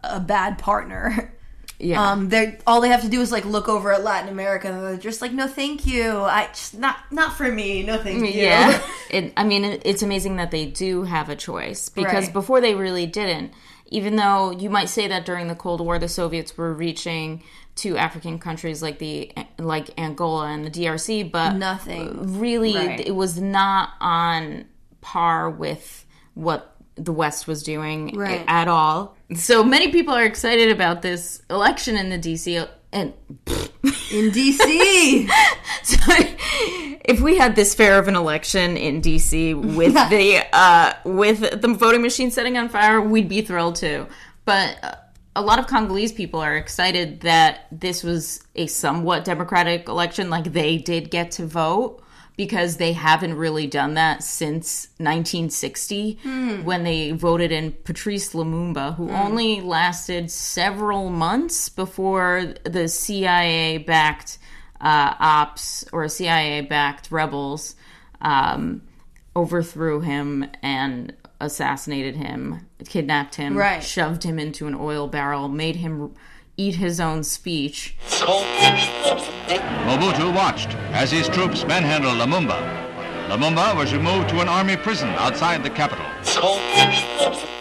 [0.03, 1.33] a bad partner.
[1.79, 2.11] Yeah.
[2.11, 4.81] Um, they all they have to do is like look over at Latin America and
[4.83, 6.11] they're just like, no, thank you.
[6.21, 7.83] I just not not for me.
[7.83, 8.25] No, thank you.
[8.41, 8.81] Yeah.
[9.09, 12.33] It, I mean, it, it's amazing that they do have a choice because Right.
[12.33, 13.53] before they really didn't.
[13.89, 17.41] Even though you might say that during the Cold War, the Soviets were reaching
[17.75, 22.37] to African countries like the like Angola and the DRC, but Nothing.
[22.39, 22.99] really Right.
[22.99, 24.65] it was not on
[24.99, 28.43] par with what the West was doing Right.
[28.47, 29.15] at all.
[29.35, 33.13] So many people are excited about this election in the DC and
[33.47, 35.29] in DC.
[35.83, 35.97] so
[37.03, 41.67] if we had this fair of an election in DC with the uh, with the
[41.67, 44.07] voting machine setting on fire, we'd be thrilled too.
[44.45, 44.95] But uh,
[45.35, 50.53] a lot of Congolese people are excited that this was a somewhat democratic election, like
[50.53, 52.01] they did get to vote
[52.37, 56.63] because they haven't really done that since 1960 Hmm.
[56.63, 59.15] when they voted in Patrice Lumumba, who Hmm.
[59.15, 64.37] only lasted several months before the CIA backed
[64.79, 67.75] uh, ops or CIA backed rebels
[68.21, 68.81] um,
[69.35, 73.83] overthrew him and assassinated him, kidnapped him, Right.
[73.83, 76.13] shoved him into an oil barrel, made him
[76.57, 77.95] eat his own speech.
[79.87, 82.57] Mobutu watched as his troops manhandled Lumumba.
[83.29, 86.05] Lumumba was removed to an army prison outside the capital.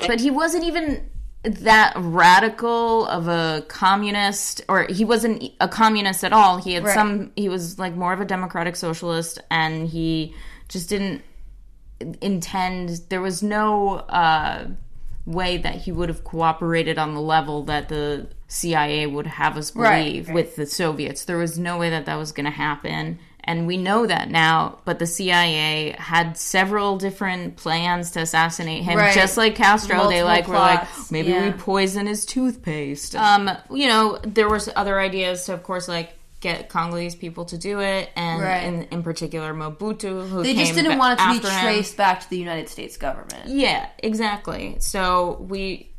[0.06, 1.09] But he wasn't even
[1.42, 6.56] that radical of a communist or he wasn't a communist at all.
[6.59, 6.94] He had Right.
[6.94, 10.35] some he was like more of a democratic socialist and he
[10.68, 11.22] just didn't
[12.20, 14.66] intend there was no uh
[15.27, 19.73] way that he would have cooperated on the level that the CIA would have us
[19.73, 20.35] believe right.
[20.35, 21.25] with the Soviets.
[21.25, 24.81] There was no way that that was going to happen And we know that now,
[24.85, 29.15] but the CIA had several different plans to assassinate him, Right.
[29.15, 30.09] just like Castro.
[30.09, 31.45] they Multiple like were like, maybe yeah.
[31.47, 33.15] we poison his toothpaste.
[33.15, 37.57] Um, you know, there was other ideas to, of course, like get Congolese people to
[37.59, 38.62] do it, and Right.
[38.64, 41.61] in, in particular Mobutu, who They just didn't want it to be after him.
[41.64, 43.46] traced back to the United States government.
[43.49, 44.77] Yeah, exactly.
[44.81, 45.92] So we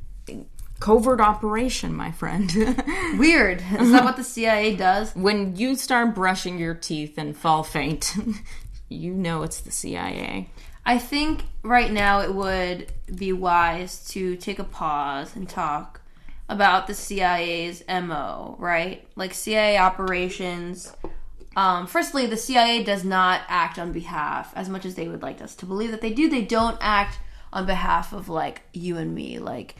[0.80, 2.52] covert operation, my friend.
[3.17, 3.63] Weird.
[3.80, 5.12] Is that what the CIA does?
[5.15, 8.13] when you start brushing your teeth and fall faint,
[8.89, 10.50] you know it's the CIA.
[10.86, 16.00] I think right now it would be wise to take a pause and talk
[16.49, 19.07] about the CIA's MO, right?
[19.15, 20.93] Like CIA operations.
[21.55, 25.41] Um, firstly, the CIA does not act on behalf, as much as they would like
[25.41, 27.19] us to believe that they do, they don't act
[27.51, 29.39] on behalf of like you and me.
[29.39, 29.75] Like,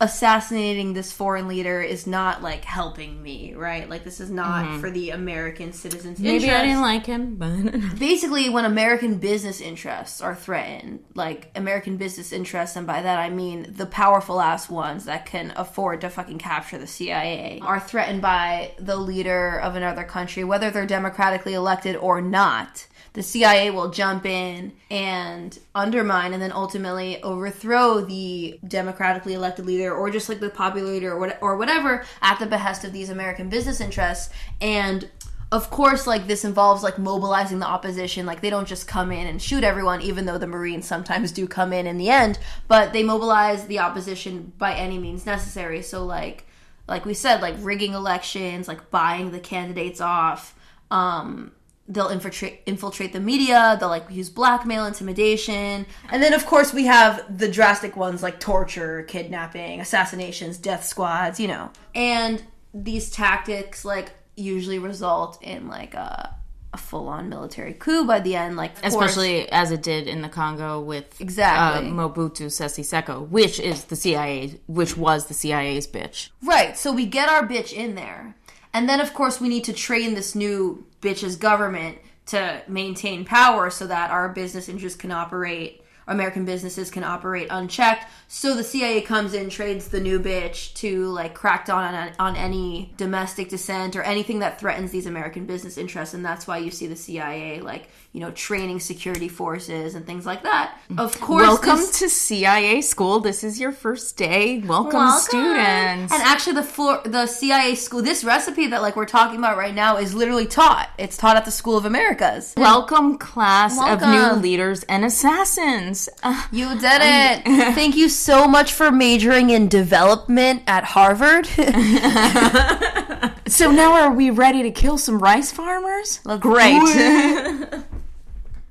[0.00, 3.88] assassinating this foreign leader is not like helping me, right?
[3.90, 4.80] Like, this is not Mhm.
[4.80, 10.20] for the American citizens' Maybe I didn't like him, but basically when american business interests
[10.20, 15.04] are threatened like american business interests and by that i mean the powerful ass ones
[15.04, 20.04] that can afford to fucking capture the cia are threatened by the leader of another
[20.04, 22.86] country whether they're democratically elected or not
[23.18, 29.92] the CIA will jump in and undermine and then ultimately overthrow the democratically elected leader
[29.92, 33.10] or just like the popular leader or, what, or whatever at the behest of these
[33.10, 34.32] American business interests.
[34.60, 35.10] And
[35.50, 38.24] of course, like this involves like mobilizing the opposition.
[38.24, 41.48] Like they don't just come in and shoot everyone, even though the Marines sometimes do
[41.48, 45.82] come in in the end, but they mobilize the opposition by any means necessary.
[45.82, 46.46] So like,
[46.86, 50.54] like we said, like rigging elections, like buying the candidates off,
[50.92, 51.50] um,
[51.88, 56.84] they'll infiltrate infiltrate the media they'll like use blackmail intimidation and then of course we
[56.84, 62.42] have the drastic ones like torture kidnapping assassinations death squads you know and
[62.74, 66.36] these tactics like usually result in like a,
[66.74, 70.20] a full-on military coup by the end like of course- especially as it did in
[70.20, 71.88] the Congo with Exactly.
[71.88, 76.28] uh, Mobutu Sese Seko, which is the CIA, which was the CIA's bitch.
[76.42, 76.76] Right.
[76.76, 78.36] So we get our bitch in there.
[78.72, 83.70] And then, of course, we need to train this new bitch's government to maintain power
[83.70, 88.06] so that our business interests can operate, American businesses can operate unchecked.
[88.26, 92.36] So the CIA comes in, trades the new bitch to like crack down on, on
[92.36, 96.14] any domestic dissent or anything that threatens these American business interests.
[96.14, 100.26] And that's why you see the CIA like, you know, training security forces and things
[100.26, 100.78] like that.
[100.98, 103.20] Of course, Welcome this- to CIA school.
[103.20, 104.58] This is your first day.
[104.60, 105.20] Welcome, Welcome.
[105.20, 106.12] students.
[106.12, 109.74] And actually, the floor, the CIA school, this recipe that like we're talking about right
[109.74, 110.88] now is literally taught.
[110.98, 112.54] It's taught at the School of Americas.
[112.56, 115.97] Welcome, class of new leaders and assassins.
[116.22, 117.42] Uh, You did it.
[117.74, 121.46] Thank you so much for majoring in development at Harvard.
[123.46, 126.20] so now are we ready to kill some rice farmers?
[126.40, 126.82] Great.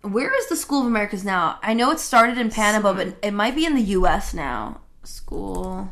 [0.01, 1.59] Where is the School of Americas now?
[1.61, 4.33] I know it started in Panama, but it might be in the U.S.
[4.33, 4.79] now.
[5.03, 5.89] School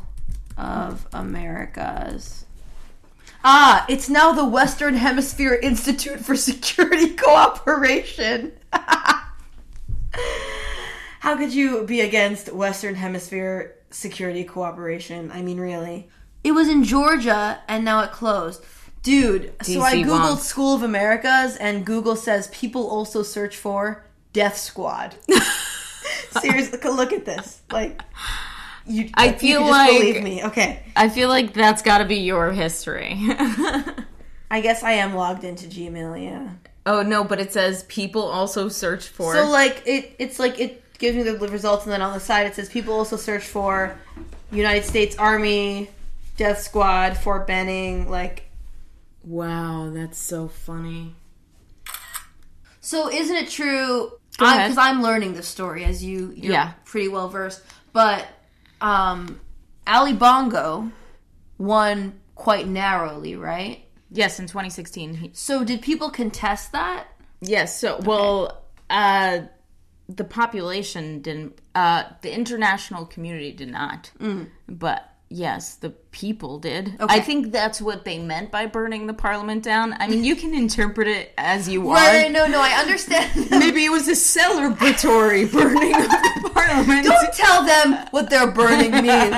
[0.56, 2.44] of Americas.
[3.44, 8.52] Ah, it's now the Western Hemisphere Institute for Security Cooperation.
[11.26, 15.32] How could you be against Western Hemisphere security cooperation?
[15.32, 16.08] I mean, really.
[16.44, 18.64] It was in Georgia and now it closed.
[19.02, 23.56] Dude, so I DC googled wants- School of Americas and Google says people also search
[23.56, 25.16] for Death Squad.
[26.40, 27.60] Seriously, look at this.
[27.72, 28.02] Like,
[28.86, 30.44] you, I you feel can just like believe me.
[30.44, 33.14] Okay, I feel like that's got to be your history.
[34.48, 36.22] I guess I am logged into Gmail.
[36.22, 36.50] Yeah.
[36.86, 39.34] oh no, but it says people also search for.
[39.34, 42.46] So like it, it's like it gives me the results, and then on the side
[42.46, 43.96] it says people also search for
[44.50, 45.90] United States Army,
[46.36, 48.08] Death Squad, Fort Benning.
[48.10, 48.44] Like,
[49.24, 51.14] wow, that's so funny.
[52.80, 54.12] so isn't it true?
[54.38, 56.72] Because I'm learning this story as you, you're Yeah.
[56.84, 57.62] pretty well versed.
[57.92, 58.26] But
[58.82, 59.40] um,
[59.86, 60.90] Ali Bongo
[61.58, 63.82] won quite narrowly, right?
[64.10, 65.14] Yes, in 2016.
[65.14, 67.06] He, So did people contest that?
[67.40, 67.80] yes.
[67.80, 69.40] So well, uh,
[70.08, 71.60] the population didn't.
[71.74, 74.10] Uh, the international community did not.
[74.68, 76.96] But yes, the people did.
[77.00, 77.14] Okay.
[77.14, 79.94] I think that's what they meant by burning the parliament down.
[79.98, 82.06] I mean, you can interpret it as you want.
[82.06, 82.30] Right?
[82.30, 83.48] No, no, I understand.
[83.50, 87.06] Maybe it was a celebratory burning of the parliament.
[87.06, 89.36] Don't tell them what their burning means.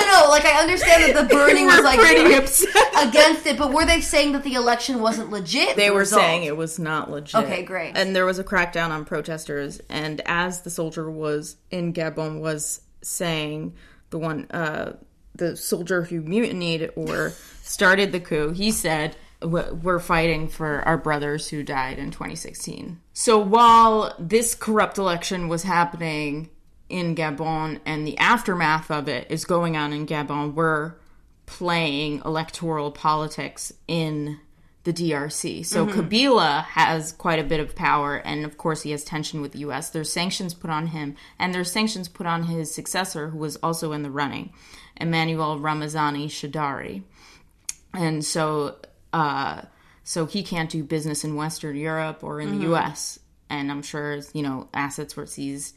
[0.00, 0.30] No, no, no.
[0.30, 2.68] Like I understand that the burning was like pretty upset.
[3.08, 5.76] against it, but were they saying that the election wasn't legit?
[5.76, 6.20] They the were result?
[6.22, 7.42] saying it was not legit.
[7.42, 7.96] Okay, great.
[7.96, 9.80] And there was a crackdown on protesters.
[9.88, 13.74] And as the soldier was in Gabon was saying,
[14.10, 14.96] the one, uh,
[15.34, 17.30] the soldier who mutinied or
[17.62, 23.00] started the coup, he said, we're fighting for our brothers who died in 2016.
[23.12, 26.48] So while this corrupt election was happening
[26.92, 30.94] in Gabon and the aftermath of it is going on in Gabon, we're
[31.46, 34.38] playing electoral politics in
[34.84, 35.62] the DRC.
[35.62, 35.92] So Mhm.
[35.92, 39.60] Kabila has quite a bit of power, and of course, he has tension with the
[39.60, 39.90] US.
[39.90, 43.92] There's sanctions put on him, and there's sanctions put on his successor, who was also
[43.92, 44.52] in the running,
[44.96, 47.02] Emmanuel Ramazani Shadari.
[47.94, 48.76] And so,
[49.12, 49.62] uh,
[50.02, 52.58] so he can't do business in Western Europe or in Mhm.
[52.58, 53.20] the US.
[53.48, 55.76] And I'm sure, you know, assets were seized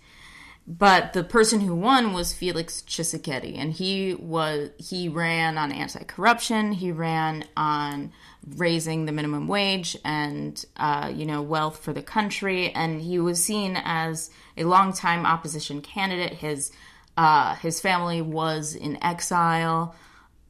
[0.68, 6.72] but the person who won was Felix Tshisekedi, and he was he ran on anti-corruption.
[6.72, 8.12] He ran on
[8.56, 13.44] raising the minimum wage and uh, you know wealth for the country, and he was
[13.44, 16.34] seen as a longtime opposition candidate.
[16.34, 16.72] His
[17.16, 19.96] uh, his family was in exile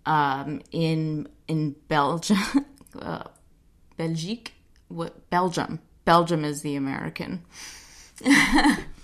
[0.06, 2.66] um, in in Belgium,
[3.02, 3.24] uh,
[3.98, 4.54] Belgique,
[4.88, 5.82] what Belgium.
[6.06, 7.42] Belgium is the American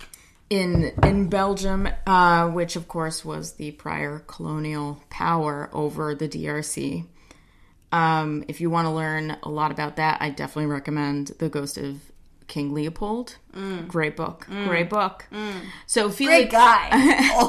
[0.52, 7.06] in in Belgium, uh, which of course was the prior colonial power over the DRC.
[7.90, 11.76] Um, if you want to learn a lot about that, I definitely recommend The Ghost
[11.78, 11.98] of
[12.48, 13.36] King Leopold.
[13.54, 13.88] Mm.
[13.88, 14.66] Great book, Mm.
[14.68, 15.26] great book.
[15.32, 15.60] Mm.
[15.86, 16.88] So Felix, Great guy.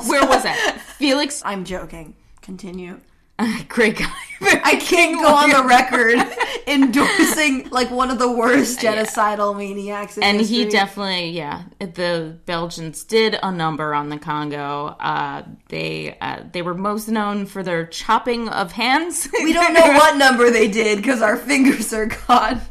[0.07, 0.55] Where was it?
[0.97, 1.41] Felix.
[1.45, 2.15] I'm joking.
[2.41, 2.99] Continue.
[3.67, 4.11] Great guy.
[4.45, 6.19] I can't go on the record
[6.67, 10.17] endorsing like one of the worst genocidal maniacs.
[10.17, 14.95] In and he definitely yeah the belgians did a number on the congo.
[14.99, 19.29] Uh, they uh, they were most known for their chopping of hands.
[19.33, 22.61] We don't know what number they did because our fingers are gone.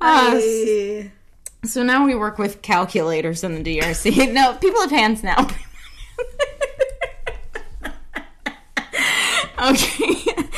[0.00, 0.40] Uh,
[1.64, 5.46] so now we work with calculators in the drc no people have hands now
[9.62, 10.48] okay.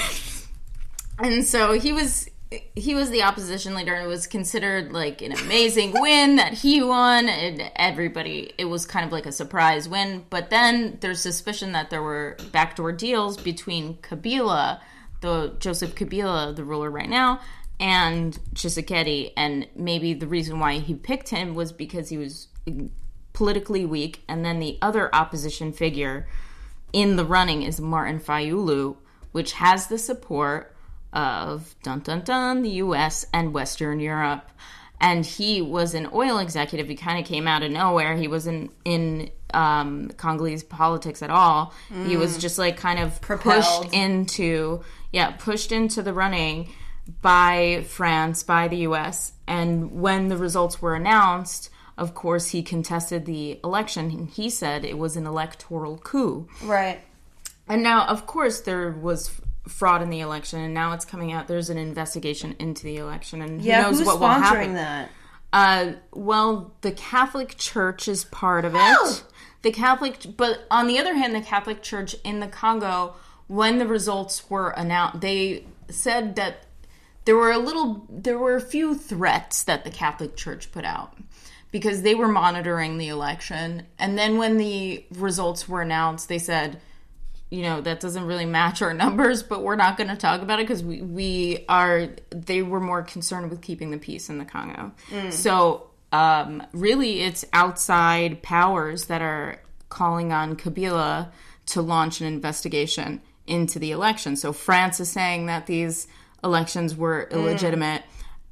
[1.18, 2.28] And so he was
[2.76, 3.94] he was the opposition leader.
[3.94, 8.86] And it was considered like an amazing win that he won and everybody it was
[8.86, 10.24] kind of like a surprise win.
[10.30, 14.80] But then there's suspicion that there were backdoor deals between kabila
[15.20, 17.40] the joseph kabila the ruler right now
[17.80, 19.32] and Tshisekedi.
[19.36, 22.48] And maybe the reason why he picked him was because he was
[23.32, 24.22] politically weak.
[24.28, 26.26] And then the other opposition figure
[26.94, 28.96] in the running is Martin Fayulu
[29.32, 30.74] which has the support
[31.12, 34.48] of dun dun dun the US and Western Europe.
[35.00, 36.88] And he was an oil executive.
[36.88, 38.14] He kind of came out of nowhere.
[38.16, 41.74] He wasn't in um, Congolese politics at all.
[42.06, 42.40] He was Mm.
[42.40, 43.82] just like kind of Propelled.
[43.82, 44.82] pushed into
[45.12, 46.70] yeah pushed into the running
[47.22, 49.32] by France by the US.
[49.46, 54.10] And when the results were announced, of course he contested the election.
[54.10, 56.48] And he said it was an electoral coup.
[56.62, 57.00] Right.
[57.68, 59.30] And now, of course, there was
[59.66, 61.48] fraud in the election, and now it's coming out.
[61.48, 64.74] There's an investigation into the election, and who Yeah, knows who's what will happen.
[64.74, 65.10] that?
[65.52, 68.80] Uh, well, the Catholic Church is part of it.
[68.82, 69.22] Oh!
[69.62, 73.14] The Catholic, but on the other hand, the Catholic Church in the Congo,
[73.46, 76.66] when the results were announced, they said that
[77.24, 81.16] there were a little, there were a few threats that the Catholic Church put out
[81.74, 86.80] because they were monitoring the election, and then when the results were announced, they said
[87.50, 90.58] you know that doesn't really match our numbers but we're not going to talk about
[90.60, 94.44] it because we, we are they were more concerned with keeping the peace in the
[94.46, 95.30] congo Mm.
[95.32, 101.28] so um, really it's outside powers that are calling on kabila
[101.66, 106.08] to launch an investigation into the election so france is saying that these
[106.42, 107.34] elections were Mm.
[107.34, 108.02] illegitimate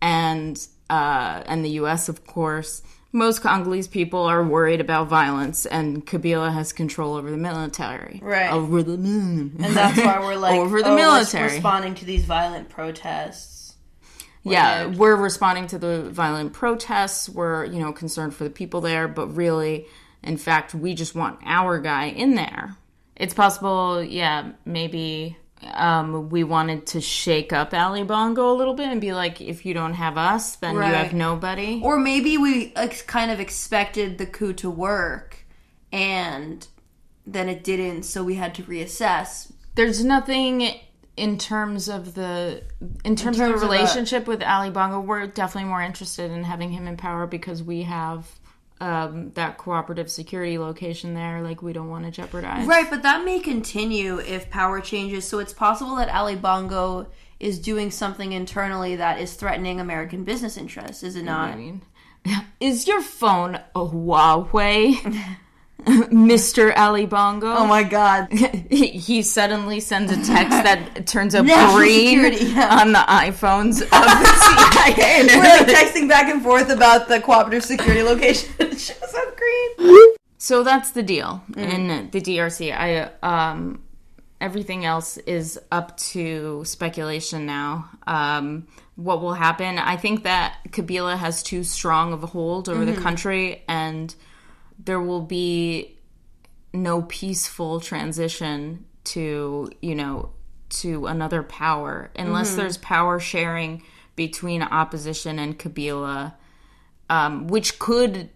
[0.02, 2.82] and uh, and the us of course
[3.12, 8.20] most Congolese people are worried about violence, and Kabila has control over the military.
[8.22, 8.50] Right.
[8.50, 11.52] Over the And that's why we're like over the oh, military.
[11.52, 13.76] responding to these violent protests.
[14.42, 17.28] yeah, we're responding to the violent protests.
[17.28, 19.86] We're you know concerned for the people there, but really,
[20.22, 22.76] in fact, we just want our guy in there.
[23.14, 25.36] It's possible, yeah, maybe
[25.74, 29.64] um, we wanted to shake up Ali Bongo a little bit and be like, if
[29.64, 31.80] you don't have us, then you have nobody.
[31.82, 35.44] Or maybe we ex- kind of expected the coup to work,
[35.92, 36.66] and
[37.26, 39.52] then it didn't, so we had to reassess.
[39.74, 40.80] There's nothing
[41.16, 42.62] in terms of the
[43.04, 45.00] in terms, terms of of the the- relationship with Ali Bongo.
[45.00, 48.28] We're definitely more interested in having him in power because we have
[48.82, 51.40] um, that cooperative security location there.
[51.40, 52.66] Like we don't want to jeopardize.
[52.66, 55.24] Right, but that may continue if power changes.
[55.26, 57.06] So it's possible that Ali Bongo
[57.38, 61.50] is doing something internally that is threatening American business interests, is it not?
[61.50, 61.82] I mean,
[62.60, 65.26] is your phone a Huawei?
[66.10, 66.72] Mr.
[66.76, 67.48] Ali Bongo.
[67.52, 68.28] Oh my god.
[68.70, 72.80] he, he suddenly sends a text that turns up National green security, yeah.
[72.80, 75.26] on the iPhones of the CIA.
[75.26, 78.52] We're like texting back and forth about the cooperative security location.
[78.58, 80.14] it shows up green.
[80.38, 82.72] So that's the deal in the DRC.
[82.76, 83.82] I um
[84.40, 87.88] everything else is up to speculation now.
[88.06, 88.66] Um
[88.96, 89.78] what will happen?
[89.78, 93.02] I think that Kabila has too strong of a hold over the Mhm.
[93.02, 94.14] country and
[94.78, 95.98] there will be
[96.72, 100.30] no peaceful transition to, you know,
[100.70, 102.56] to another power unless Mhm.
[102.56, 103.82] there's power sharing
[104.16, 106.34] between opposition and Kabila
[107.10, 108.30] um, which could,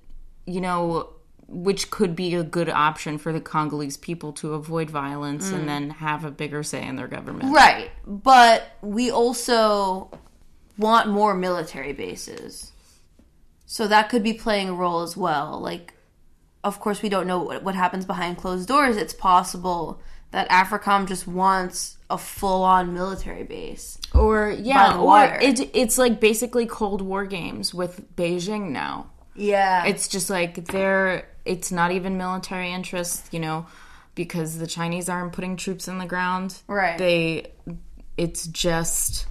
[0.45, 1.09] you know,
[1.49, 5.55] which could be a good option for the Congolese people to avoid violence Mm.
[5.55, 7.55] and then have a bigger say in their government.
[7.55, 7.91] Right.
[8.07, 10.11] But we also
[10.77, 12.73] want more military bases.
[13.65, 15.59] So that could be playing a role as well.
[15.59, 15.95] Like,
[16.67, 18.97] of course, we don't know what, what happens behind closed doors.
[18.97, 20.01] It's possible
[20.33, 23.99] that AFRICOM just wants a full on military base.
[24.13, 29.11] Or yeah, or it, it's like basically Cold War games with Beijing now.
[29.37, 29.85] Yeah.
[29.87, 33.67] It's just like they're it's not even military interest, you know,
[34.17, 36.63] because the Chinese aren't putting troops in the ground.
[36.67, 36.99] Right.
[36.99, 37.53] They
[38.17, 39.27] it's just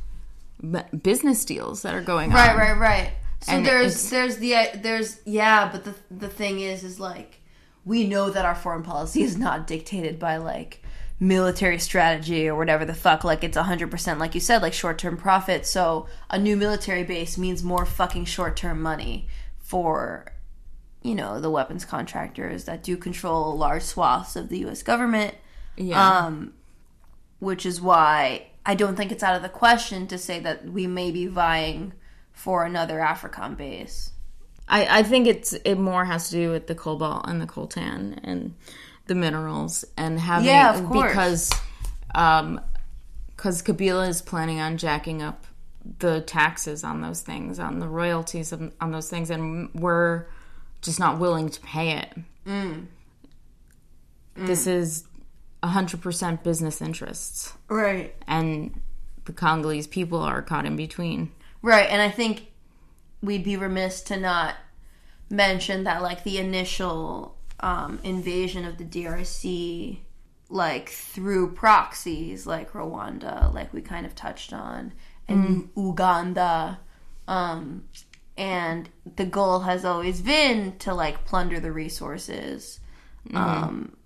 [1.02, 2.58] business deals that are going Right, on.
[2.58, 3.14] Right, right, right.
[3.46, 7.42] So And there's there's the there's yeah, but the the thing is is like
[7.86, 10.82] we know that our foreign policy is not dictated by like
[11.20, 13.24] military strategy or whatever the fuck.
[13.24, 15.68] Like it's 100% like you said like short-term profit.
[15.68, 19.28] So a new military base means more fucking short-term money
[19.60, 20.34] for
[21.04, 25.36] you know the weapons contractors that do control large swaths of the US government.
[25.78, 26.26] Yeah.
[26.26, 26.54] um
[27.38, 30.88] which is why I don't think it's out of the question to say that we
[30.88, 31.94] may be vying
[32.36, 34.12] for another AFRICOM base.
[34.68, 38.20] I, I think it's it more has to do with the cobalt and the coltan
[38.24, 38.54] and
[39.08, 41.12] the minerals and having Yeah, of course.
[41.12, 41.52] because
[42.14, 42.62] um
[43.36, 45.46] because Kabila is planning on jacking up
[46.00, 50.26] the taxes on those things on the royalties on, on those things and we're
[50.82, 52.14] just not willing to pay it.
[52.48, 52.86] Mm.
[54.36, 55.06] This is
[55.64, 57.54] 100% business interests.
[57.70, 58.14] Right.
[58.28, 58.80] And
[59.26, 61.32] the Congolese people are caught in between.
[61.66, 62.52] Right, and I think
[63.24, 64.54] we'd be remiss to not
[65.32, 69.98] mention that like the initial um, invasion of the DRC
[70.48, 74.94] like through proxies like Rwanda, like we kind of touched on,
[75.28, 76.82] and Uganda.
[77.28, 77.86] Um,
[78.38, 82.80] and the goal has always been to like plunder the resources,
[83.34, 83.98] um,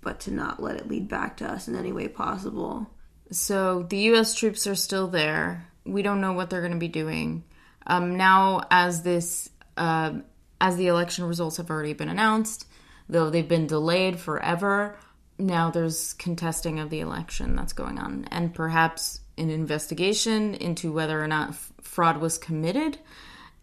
[0.00, 2.88] but to not let it lead back to us in any way possible.
[3.32, 4.32] So the U.S.
[4.36, 5.66] troops are still there.
[5.84, 7.44] We don't know what they're going to be doing.
[7.86, 10.12] Um, now, as this, uh,
[10.60, 12.66] as the election results have already been announced,
[13.08, 14.96] though they've been delayed forever,
[15.38, 21.22] now there's contesting of the election that's going on, and perhaps an investigation into whether
[21.22, 22.98] or not fraud was committed.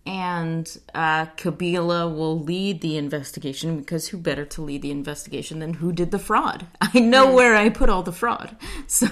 [0.06, 5.76] And uh, Kabila will lead the investigation because who better to lead the investigation than
[5.76, 6.66] who did the fraud?
[6.82, 7.36] I know Mm.
[7.36, 8.56] where I put all the fraud.
[8.88, 9.06] So,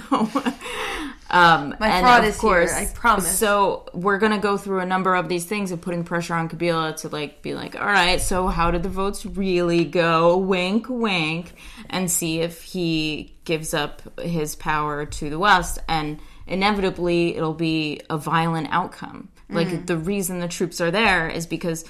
[1.30, 3.38] um, My and fraud of is here, course, I promise.
[3.38, 6.96] So we're gonna go through a number of these things of putting pressure on Kabila
[7.02, 10.36] to like be like, all right, so how did the votes really go?
[10.38, 11.52] Wink, wink,
[11.90, 18.00] and see if he gives up his power to the West, and inevitably it'll be
[18.10, 19.28] a violent outcome.
[19.50, 19.86] Like Mhm.
[19.86, 21.84] the reason the troops are there is because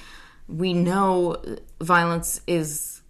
[0.48, 1.36] we know
[1.80, 3.00] violence is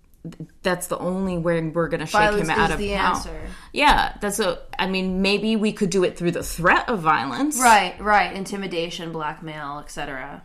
[0.62, 3.16] that's the only way we're going to shake him out of the power.
[3.16, 3.40] answer.
[3.72, 4.58] Yeah, that's a.
[4.78, 8.34] I mean, maybe we could do it through the threat of violence, Right, right.
[8.34, 10.42] Intimidation, blackmail, etc.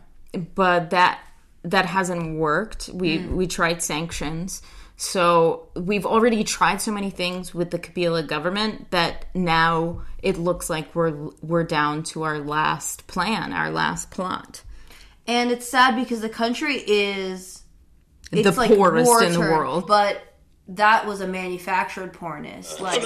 [0.54, 1.18] But that
[1.64, 2.90] that hasn't worked.
[2.92, 3.30] We Mm.
[3.32, 4.62] we tried sanctions.
[4.96, 10.70] So we've already tried so many things with the Kabila government that now it looks
[10.70, 14.62] like we're we're down to our last plan, our last plot.
[15.26, 17.62] And it's sad because the country is
[18.30, 19.86] The it's like poorest in the world.
[19.86, 20.22] But
[20.68, 22.80] that was a manufactured poorness.
[22.80, 23.02] Like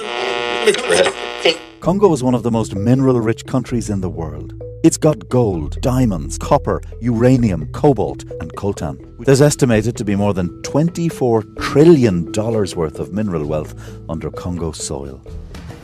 [1.81, 4.53] Congo is one of the most mineral rich countries in the world.
[4.81, 8.97] It's got gold, diamonds, copper, uranium, cobalt, and coltan.
[9.25, 13.75] There's estimated to be more than $24 trillion worth of mineral wealth
[14.07, 15.21] under Congo soil.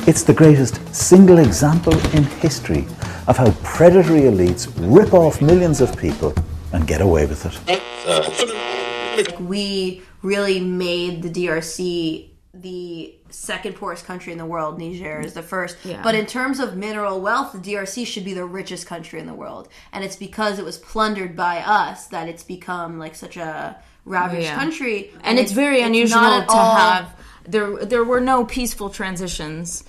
[0.07, 2.87] It's the greatest single example in history
[3.27, 6.33] of how predatory elites rip off millions of people
[6.71, 9.39] and get away with it.
[9.41, 14.79] we really made the DRC the second poorest country in the world.
[14.79, 15.75] Niger is the first.
[15.83, 16.01] Yeah.
[16.01, 19.33] But in terms of mineral wealth, the DRC should be the richest country in the
[19.33, 19.67] world.
[19.91, 24.43] And it's because it was plundered by us that it's become like such a ravaged
[24.43, 24.55] Yeah.
[24.55, 27.13] country, and it's very not unusual to all- have
[27.47, 29.83] there there were no peaceful transitions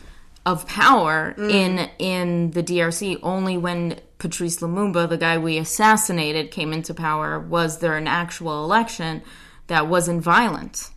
[0.45, 1.51] of power Mm.
[1.51, 7.39] in in the DRC only when Patrice Lumumba the guy we assassinated came into power
[7.39, 9.23] was there an actual election
[9.69, 10.91] that wasn't violent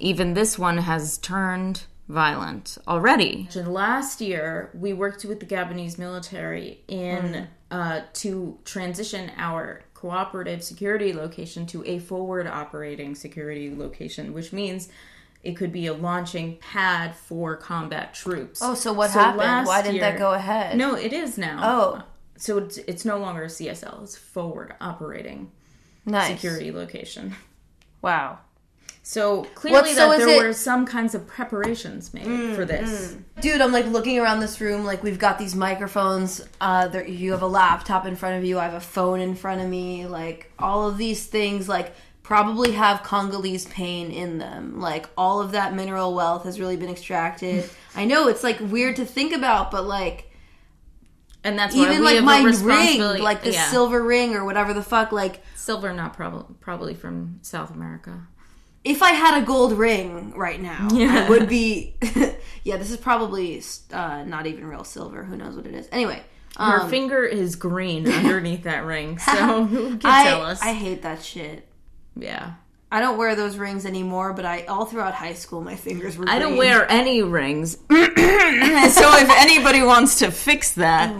[0.00, 3.48] even this one has turned violent already.
[3.54, 11.12] Last year, we worked with the Gabonese military in uh, to transition our cooperative security
[11.12, 14.88] location to a forward operating security location, which means
[15.42, 18.60] it could be a launching pad for combat troops.
[18.62, 19.66] Oh, so what happened?
[19.66, 20.76] Why didn't that go ahead?
[20.76, 21.60] No, it is now.
[21.62, 22.02] Oh.
[22.36, 25.52] So it's, it's no longer a CSL, it's forward operating
[26.06, 26.32] Nice.
[26.32, 27.34] security location.
[28.02, 28.38] Wow.
[29.02, 32.54] So clearly, What- so that is there it- were some kinds of preparations made Mm,
[32.54, 33.16] for this.
[33.40, 34.84] Dude, I'm like looking around this room.
[34.84, 36.40] Like we've got these microphones.
[36.60, 38.58] Uh, there, you have a laptop in front of you.
[38.58, 40.06] I have a phone in front of me.
[40.06, 41.92] Like all of these things, like
[42.22, 44.80] probably have Congolese pain in them.
[44.80, 47.68] Like all of that mineral wealth has really been extracted.
[47.96, 50.30] I know it's like weird to think about, but like
[51.42, 53.70] and that's why even we like have my ring, like the yeah.
[53.70, 55.10] silver ring or whatever the fuck.
[55.10, 58.26] Like silver, not probably probably from South America.
[58.82, 61.26] if I had a gold ring right now, Yeah.
[61.26, 61.94] I would be.
[62.64, 63.62] yeah, this is probably
[63.92, 65.22] uh, not even real silver.
[65.24, 65.88] Who knows what it is?
[65.92, 66.22] Anyway,
[66.58, 70.60] Her um, finger is green underneath that ring, so who can I, tell us?
[70.60, 71.66] I hate that shit.
[72.16, 72.54] yeah.
[72.92, 76.24] I don't wear those rings anymore, but I all throughout high school my fingers were.
[76.28, 77.74] I don't wear any rings.
[77.88, 81.16] so if anybody wants to fix that,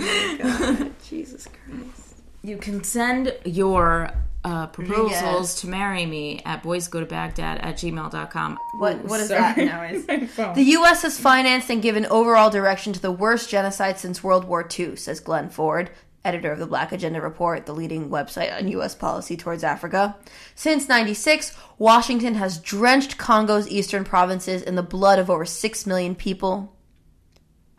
[1.08, 2.22] Jesus Christ.
[2.42, 4.10] you can send your
[4.44, 5.60] uh, proposals Yes.
[5.60, 8.58] to marry me at boysgotobaghdad at gmail.com.
[8.78, 9.66] What Ooh, what is sorry.
[9.66, 10.30] that noise?
[10.38, 10.54] My.
[10.54, 11.02] The U.S.
[11.02, 15.20] has financed and given overall direction to the worst genocide since World War II, says
[15.20, 15.90] Glen Ford,
[16.24, 18.94] editor of the Black Agenda Report, the leading website on U.S.
[18.94, 20.16] policy towards Africa.
[20.54, 26.14] Since 96, Washington has drenched Congo's eastern provinces in the blood of over 6 million
[26.14, 26.74] people.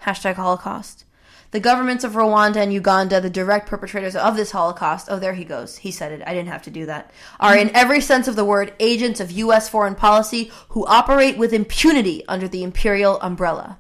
[0.03, 1.05] Hashtag Holocaust.
[1.51, 5.43] The governments of Rwanda and Uganda, the direct perpetrators of this Holocaust, oh, there he
[5.43, 5.75] goes.
[5.75, 6.23] He said it.
[6.25, 7.11] I didn't have to do that.
[7.41, 9.67] Are, in every sense of the word, agents of U.S.
[9.67, 13.79] foreign policy who operate with impunity under the imperial umbrella.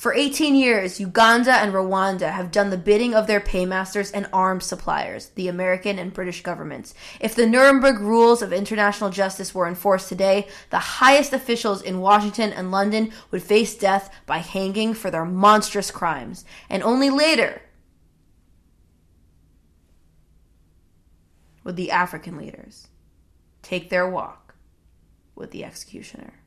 [0.00, 4.64] For 18 years, Uganda and Rwanda have done the bidding of their paymasters and arms
[4.64, 6.94] suppliers, the American and British governments.
[7.20, 12.50] If the Nuremberg rules of international justice were enforced today, the highest officials in Washington
[12.50, 16.46] and London would face death by hanging for their monstrous crimes.
[16.70, 17.60] And only later
[21.62, 22.88] would the African leaders
[23.60, 24.54] take their walk
[25.34, 26.40] with the executioner.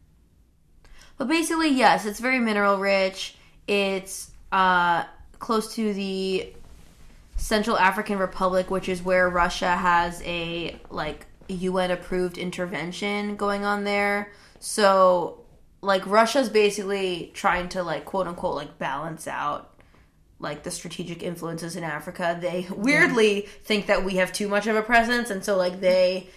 [1.20, 3.36] But basically, yes, it's very mineral rich.
[3.68, 5.06] It's uh,
[5.40, 6.54] close to the
[7.36, 13.84] Central African Republic, which is where Russia has a like UN approved intervention going on
[13.84, 14.32] there.
[14.60, 15.42] So,
[15.82, 19.70] like Russia's basically trying to like quote unquote like balance out
[20.40, 22.38] like the strategic influences in Africa.
[22.40, 26.28] They weirdly think that we have too much of a presence, and so like they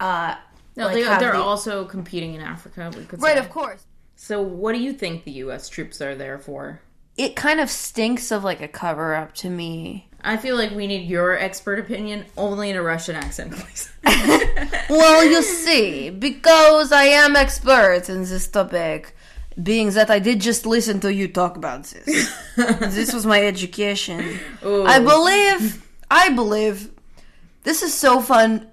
[0.00, 0.36] uh
[0.76, 2.90] No, like, they, they're the- also competing in Africa.
[2.96, 3.40] We could right, say.
[3.40, 3.84] of course.
[4.20, 5.68] So, what do you think the U.S.
[5.68, 6.80] troops are there for?
[7.16, 10.08] It kind of stinks of like a cover up to me.
[10.20, 13.88] I feel like we need your expert opinion only in a Russian accent, please.
[14.90, 19.14] well, you see, because I am expert in this topic,
[19.62, 22.36] being that I did just listen to you talk about this.
[22.56, 24.40] this was my education.
[24.64, 24.84] Ooh.
[24.84, 26.90] I believe, I believe,
[27.62, 28.66] this is so fun.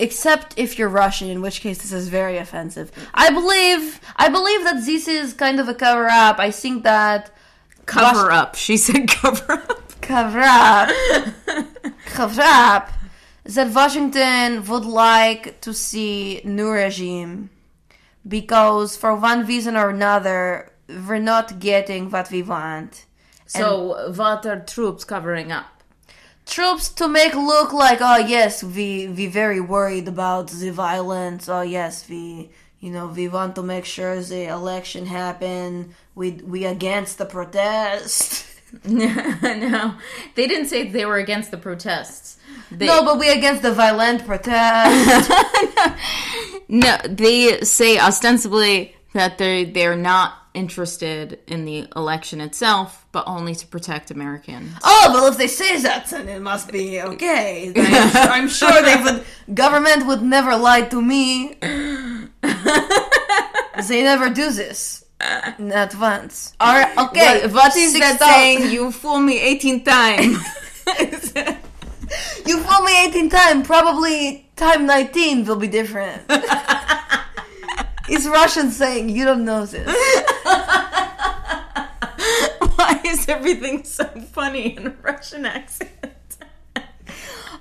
[0.00, 2.92] Except if you're Russian, in which case this is very offensive.
[3.14, 6.38] I believe, I believe that this is kind of a cover up.
[6.38, 7.32] I think that
[7.88, 8.54] Cover up.
[8.54, 10.00] She said cover up.
[10.02, 10.90] cover up,
[12.06, 12.90] cover up,
[13.44, 17.48] that Washington would like to see new regime
[18.26, 23.06] because for one reason or another we're not getting what we want.
[23.46, 25.77] So, what are troops covering up?
[26.48, 31.48] Troops to make look like oh yes we we very worried about the violence.
[31.48, 35.94] Oh yes we you know we want to make sure the election happen.
[36.14, 38.46] We we against the protest.
[38.84, 39.94] No,
[40.34, 42.38] they didn't say they were against the protests.
[42.70, 45.30] They, no but we against the violent protest.
[46.70, 53.54] No, they say ostensibly that they they're not interested in the election itself, but only
[53.54, 54.72] to protect Americans.
[54.82, 57.72] Oh, well, if they say that, then it must be okay.
[57.76, 59.24] I'm, sure, I'm sure they would.
[59.54, 61.54] Government would never lie to me.
[63.88, 65.04] they never do this.
[65.58, 66.54] Not once.
[66.60, 67.42] All right, okay.
[67.42, 68.70] What, what is that saying?
[68.70, 70.38] You fool me 18 times.
[72.46, 73.66] You fooled me 18 times.
[73.66, 76.22] Probably time 19 will be different.
[78.08, 79.86] it's Russian saying, you don't know this.
[82.76, 85.90] Why is everything so funny in a Russian accent?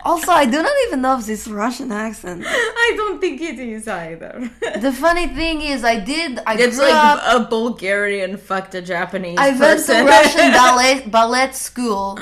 [0.05, 2.45] Also, I do not even know if this Russian accent.
[2.47, 4.49] I don't think it is either.
[4.77, 6.39] The funny thing is, I did.
[6.47, 7.19] I It's grew like up.
[7.35, 12.17] a Bulgarian fucked a Japanese I went to Russian ballet ballet school.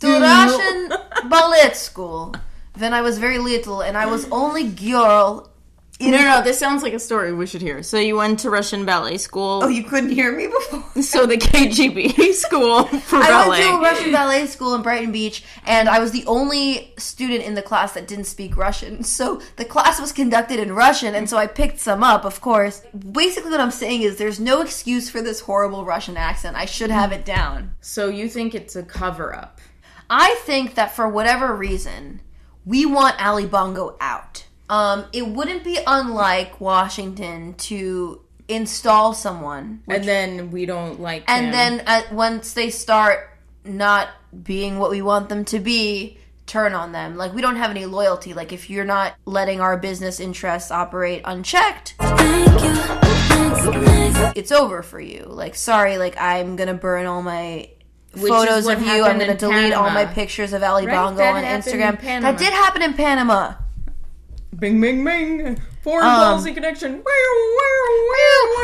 [0.00, 0.92] to Russian
[1.28, 2.34] ballet school
[2.78, 5.49] when I was very little, and I was only girl.
[6.00, 7.82] No, no, no, this sounds like a story we should hear.
[7.82, 9.60] So you went to Russian ballet school.
[9.62, 11.02] Oh, you couldn't hear me before.
[11.02, 13.48] So the KGB school for I ballet.
[13.50, 17.42] went to a Russian ballet school in Brighton Beach, and I was the only student
[17.42, 19.04] in the class that didn't speak Russian.
[19.04, 22.82] So the class was conducted in Russian, and so I picked some up, of course.
[23.12, 26.56] Basically, what I'm saying is there's no excuse for this horrible Russian accent.
[26.56, 27.74] I should have it down.
[27.80, 29.60] So you think it's a cover up?
[30.08, 32.20] I think that for whatever reason,
[32.64, 34.46] we want Ali Bongo out.
[34.70, 41.46] Um, it wouldn't be unlike Washington to install someone and then we don't like and
[41.46, 41.52] him.
[41.52, 43.30] then at, once they start
[43.64, 44.08] not
[44.44, 47.16] being what we want them to be turn on them.
[47.16, 48.32] Like we don't have any loyalty.
[48.32, 51.96] Like if you're not letting our business interests operate unchecked
[54.36, 55.24] it's over for you.
[55.28, 57.70] Like sorry like i'm gonna burn all my
[58.14, 59.04] Which photos of you.
[59.04, 61.80] I'm gonna in delete all my pictures of ali Right, bongo that on happened in
[61.80, 62.20] instagram.
[62.22, 63.54] That did happen in panama
[64.58, 65.60] Bing, bing, bing.
[65.82, 67.02] Foreign Um, policy connection.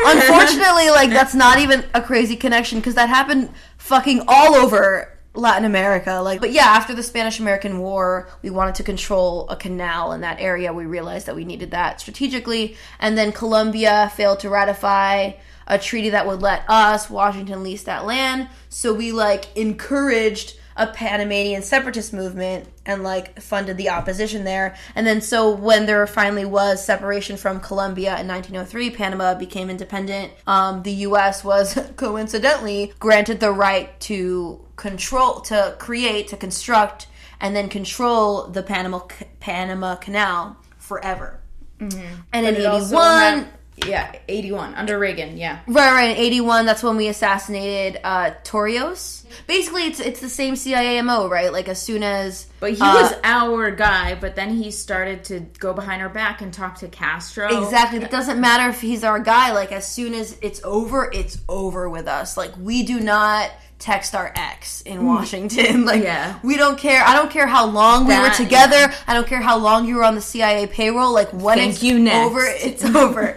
[0.05, 5.65] Unfortunately, like that's not even a crazy connection because that happened fucking all over Latin
[5.65, 6.15] America.
[6.19, 10.21] Like, but yeah, after the Spanish American War, we wanted to control a canal in
[10.21, 10.73] that area.
[10.73, 15.31] We realized that we needed that strategically, and then Colombia failed to ratify
[15.67, 18.47] a treaty that would let us, Washington, lease that land.
[18.69, 24.75] So we like encouraged a Panamanian separatist movement and like funded the opposition there.
[24.95, 30.31] And then so when there finally was separation from Colombia in 1903, Panama became independent.
[30.45, 31.43] Um, the U.S.
[31.43, 37.07] was coincidentally granted the right to control, to create, to construct,
[37.41, 38.99] and then control the Panama
[39.39, 41.39] Panama Canal forever.
[41.79, 41.91] And
[42.31, 43.03] But in it also 81,
[43.39, 43.47] had-
[43.85, 45.37] yeah, 81 under Reagan.
[45.37, 45.59] Yeah.
[45.67, 46.09] Right, right.
[46.11, 49.25] In '81, that's when we assassinated uh, Torrijos.
[49.45, 51.51] Basically, it's it's the same CIA mo, right?
[51.53, 55.41] Like as soon as But he uh, was our guy, but then he started to
[55.59, 57.63] go behind our back and talk to Castro.
[57.63, 57.99] exactly.
[57.99, 59.53] It doesn't matter if he's our guy.
[59.53, 62.35] Like as soon as it's over, it's over with us.
[62.35, 65.05] Like we do not text our ex in mm.
[65.05, 65.85] Washington.
[65.87, 66.39] Like Yeah.
[66.43, 67.03] we don't care.
[67.03, 68.93] I don't care how long we were That- together.
[69.07, 71.13] I don't care how long you were on the CIA payroll.
[71.13, 72.25] Like when Thank it's you, next.
[72.27, 73.35] over, it's over.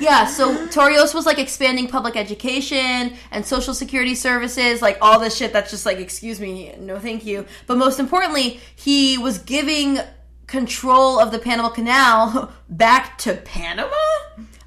[0.00, 5.36] Yeah, so Torrijos was like expanding public education and social security services, like all this
[5.36, 7.46] shit that's just like, excuse me, no thank you.
[7.66, 9.98] But most importantly, he was giving
[10.46, 13.90] control of the Panama Canal back to Panama?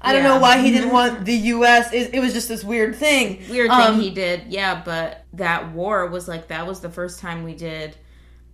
[0.00, 1.92] I don't know why he didn't want the US.
[1.92, 3.42] It, it was just this weird thing.
[3.50, 4.44] Weird thing Um, he did.
[4.48, 7.96] Yeah, but that war was like that was the first time we did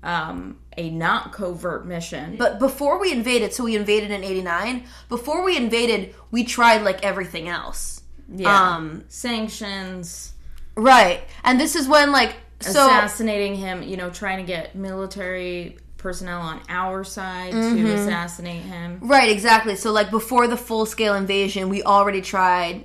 [0.03, 2.37] um a not covert mission.
[2.37, 7.03] But before we invaded, so we invaded in 89, before we invaded, we tried like
[7.05, 8.03] everything else.
[8.35, 8.75] yeah.
[8.75, 10.35] Um, sanctions,
[10.75, 11.23] right.
[11.45, 12.71] And this is when like, so.
[12.71, 17.85] assassinating him, you know, trying to get military personnel on our side Mm-hmm.
[17.85, 18.99] to assassinate him.
[19.03, 19.77] Right, exactly.
[19.77, 22.85] So like before the full scale invasion, we already tried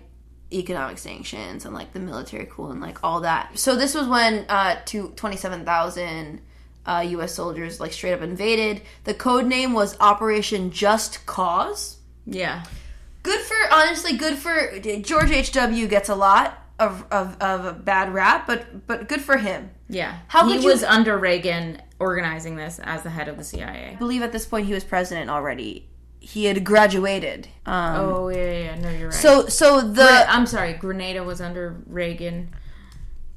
[0.53, 3.57] economic sanctions and like the military coup and like all that.
[3.57, 6.41] So this was when uh to 27,000
[6.85, 8.81] uh US soldiers like straight up invaded.
[9.03, 11.97] The code name was Operation Just Cause.
[12.25, 12.63] Yeah.
[13.23, 18.13] Good for honestly good for George HW gets a lot of of, of a bad
[18.13, 19.69] rap, but but good for him.
[19.87, 20.17] Yeah.
[20.27, 23.91] How he could you- was under Reagan organizing this as the head of the CIA.
[23.93, 25.87] I believe at this point he was president already.
[26.19, 27.47] He had graduated.
[27.65, 28.75] Um Oh yeah, yeah, yeah.
[28.81, 29.13] no, you're right.
[29.13, 32.49] so so the Gre- I'm sorry, Grenada was under Reagan.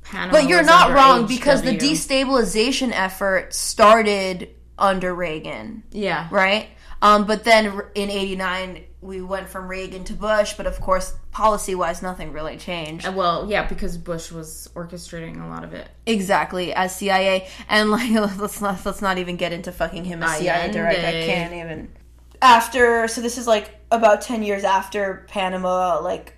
[0.02, 6.28] Panama But you're not wrong because the destabilization effort started under Reagan, Yeah.
[6.30, 6.68] right?
[7.04, 12.00] Um, but then in '89 we went from Reagan to Bush, but of course, policy-wise,
[12.00, 13.06] nothing really changed.
[13.06, 15.86] Uh, Well, yeah, because Bush was orchestrating a lot of it.
[16.06, 20.38] Exactly, as CIA, and like let's not let's not even get into fucking him as
[20.38, 21.06] CIA director.
[21.06, 21.92] I can't even.
[22.40, 26.34] After so this is like about ten years after Panama like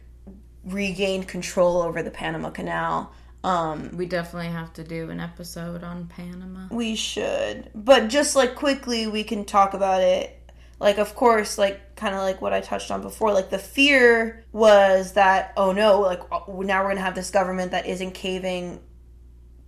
[0.65, 3.13] regained control over the Panama Canal.
[3.45, 6.67] Um, We definitely have to do an episode on Panama.
[6.73, 7.71] We should.
[7.77, 10.36] But just like quickly, we can talk about it.
[10.79, 13.33] Like, of course, like kind of like what I touched on before.
[13.33, 17.71] Like, the fear was that, oh no, like uh, now we're to have this government
[17.71, 18.81] that isn't caving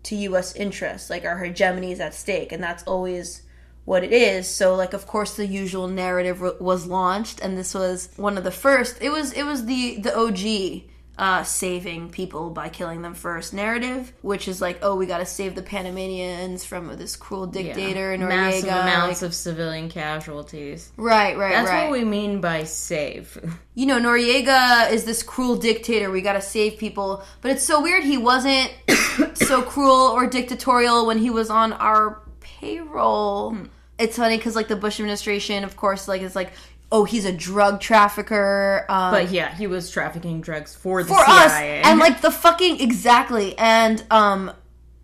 [0.04, 0.54] to U.S.
[0.54, 3.42] interests, like our hegemony is at stake, and that's always
[3.84, 4.46] what it is.
[4.46, 8.50] So, like, of course, the usual narrative was launched, and this was one of the
[8.50, 8.98] first.
[9.00, 10.88] It was it was the the OG
[11.19, 15.27] uh, saving people by killing them first narrative, which is like, oh, we got to
[15.27, 18.19] save the Panamanians from this cruel dictator Yeah.
[18.19, 18.29] Noriega.
[18.29, 20.93] Massive amounts like- of civilian casualties.
[20.97, 21.91] Right, right, That's right.
[21.91, 23.37] what we mean by save.
[23.75, 26.11] you know, Noriega is this cruel dictator.
[26.11, 27.25] We got to save people.
[27.41, 28.73] But it's so weird he wasn't
[29.35, 33.57] so cruel or dictatorial when he was on our payroll.
[33.99, 36.53] It's funny because, like, the Bush administration, of course, like, is like,
[36.91, 38.86] oh, he's a drug trafficker.
[38.89, 41.82] Um, but yeah, he was trafficking drugs for the for us CIA.
[41.82, 44.53] and like the fucking exactly and um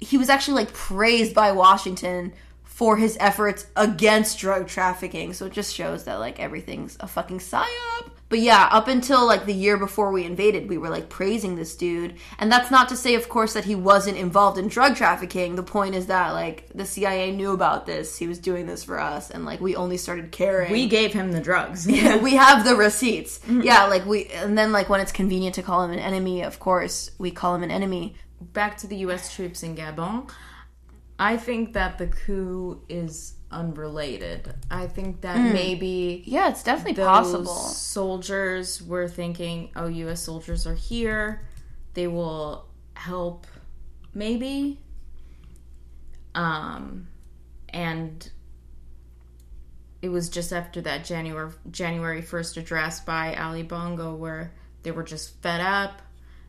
[0.01, 2.33] he was actually like praised by washington
[2.63, 7.39] for his efforts against drug trafficking so it just shows that like everything's a fucking
[7.39, 11.55] psyop but yeah up until like the year before we invaded we were like praising
[11.55, 14.97] this dude and that's not to say of course that he wasn't involved in drug
[14.97, 18.85] trafficking the point is that like the cia knew about this he was doing this
[18.85, 21.87] for us and like we only started caring we gave him the drugs.
[21.91, 23.39] yeah, we have the receipts.
[23.41, 23.63] Mm-hmm.
[23.63, 26.59] Yeah, like we, and then like when it's convenient to call him an enemy, of
[26.59, 28.17] course we call him an enemy.
[28.41, 29.35] Back to the U.S.
[29.35, 30.31] troops in Gabon.
[31.19, 34.55] I think that the coup is unrelated.
[34.71, 35.53] I think that Mm.
[35.53, 37.47] maybe Yeah, it's definitely possible.
[37.55, 40.23] Soldiers were thinking, "Oh, U.S.
[40.23, 41.47] soldiers are here.
[41.95, 43.47] They will help,
[44.13, 44.81] maybe."
[46.35, 47.09] Um,
[47.69, 48.29] and
[50.03, 54.53] it was just after that January January first address by Ali Bongo where
[54.83, 56.03] they were just fed up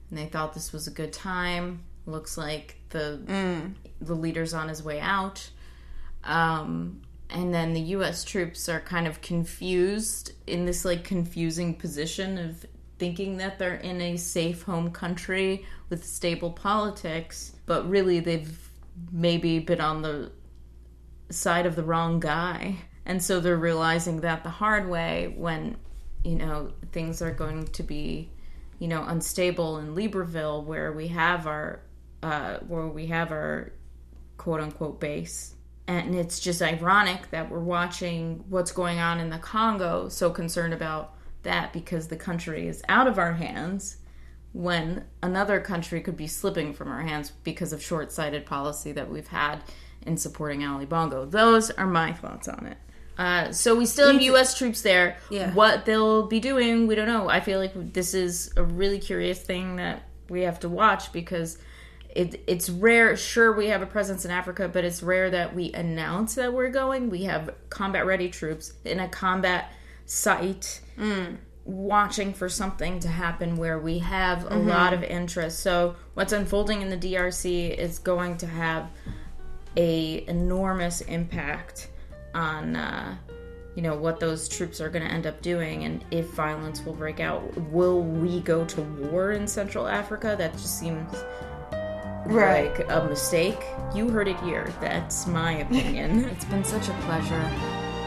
[0.10, 1.84] and they thought this was a good time.
[2.06, 3.76] Looks like the Mm.
[4.02, 5.50] the leader's on his way out.
[6.26, 8.24] Um, and then the U.S.
[8.24, 12.66] troops are kind of confused in this like confusing position of
[12.98, 18.70] thinking that they're in a safe home country with stable politics, but really they've
[19.12, 20.32] maybe been on the
[21.30, 22.78] side of the wrong guy.
[23.06, 25.78] And so they're realizing that the hard way when,
[26.24, 28.32] you know, things are going to be,
[28.80, 31.82] you know, unstable in Libreville where we have our
[32.24, 33.74] uh where we have our
[34.38, 35.55] quote unquote base.
[35.88, 40.74] And it's just ironic that we're watching what's going on in the Congo, so concerned
[40.74, 41.14] about
[41.44, 43.98] that because the country is out of our hands
[44.52, 49.12] when another country could be slipping from our hands because of short sighted policy that
[49.12, 49.62] we've had
[50.06, 51.26] in supporting Ali Bongo.
[51.26, 52.78] Those are my thoughts on it.
[53.18, 54.58] Uh, so we still have U.S.
[54.58, 55.18] troops there.
[55.30, 55.54] Yeah.
[55.54, 57.30] What they'll be doing, we don't know.
[57.30, 61.58] I feel like this is a really curious thing that we have to watch because
[62.16, 63.16] it, it's rare.
[63.18, 66.70] Sure, we have a presence in Africa, but it's rare that we announce that we're
[66.70, 67.10] going.
[67.10, 69.72] We have combat ready troops in a combat
[70.06, 70.82] site
[71.66, 74.68] watching for something to happen where we have a Mhm.
[74.68, 75.60] lot of interest.
[75.60, 78.88] So what's unfolding in the DRC is going to have
[79.76, 81.90] a enormous impact
[82.34, 83.16] on uh,
[83.76, 86.94] you know what those troops are going to end up doing and if violence will
[86.94, 87.42] break out
[87.72, 91.14] will we go to war in central africa that just seems
[92.26, 92.78] Right.
[92.78, 93.60] like a mistake
[93.94, 97.50] you heard it here that's my opinion it's been such a pleasure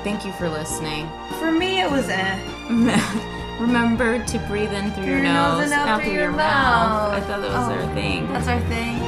[0.04, 1.08] thank you for listening
[1.38, 2.38] For me, it was eh.
[3.60, 6.38] remember to breathe in through your, nose, and out through your mouth.
[6.38, 7.14] mouth.
[7.14, 8.98] i thought that was Oh, our thing That's our thing.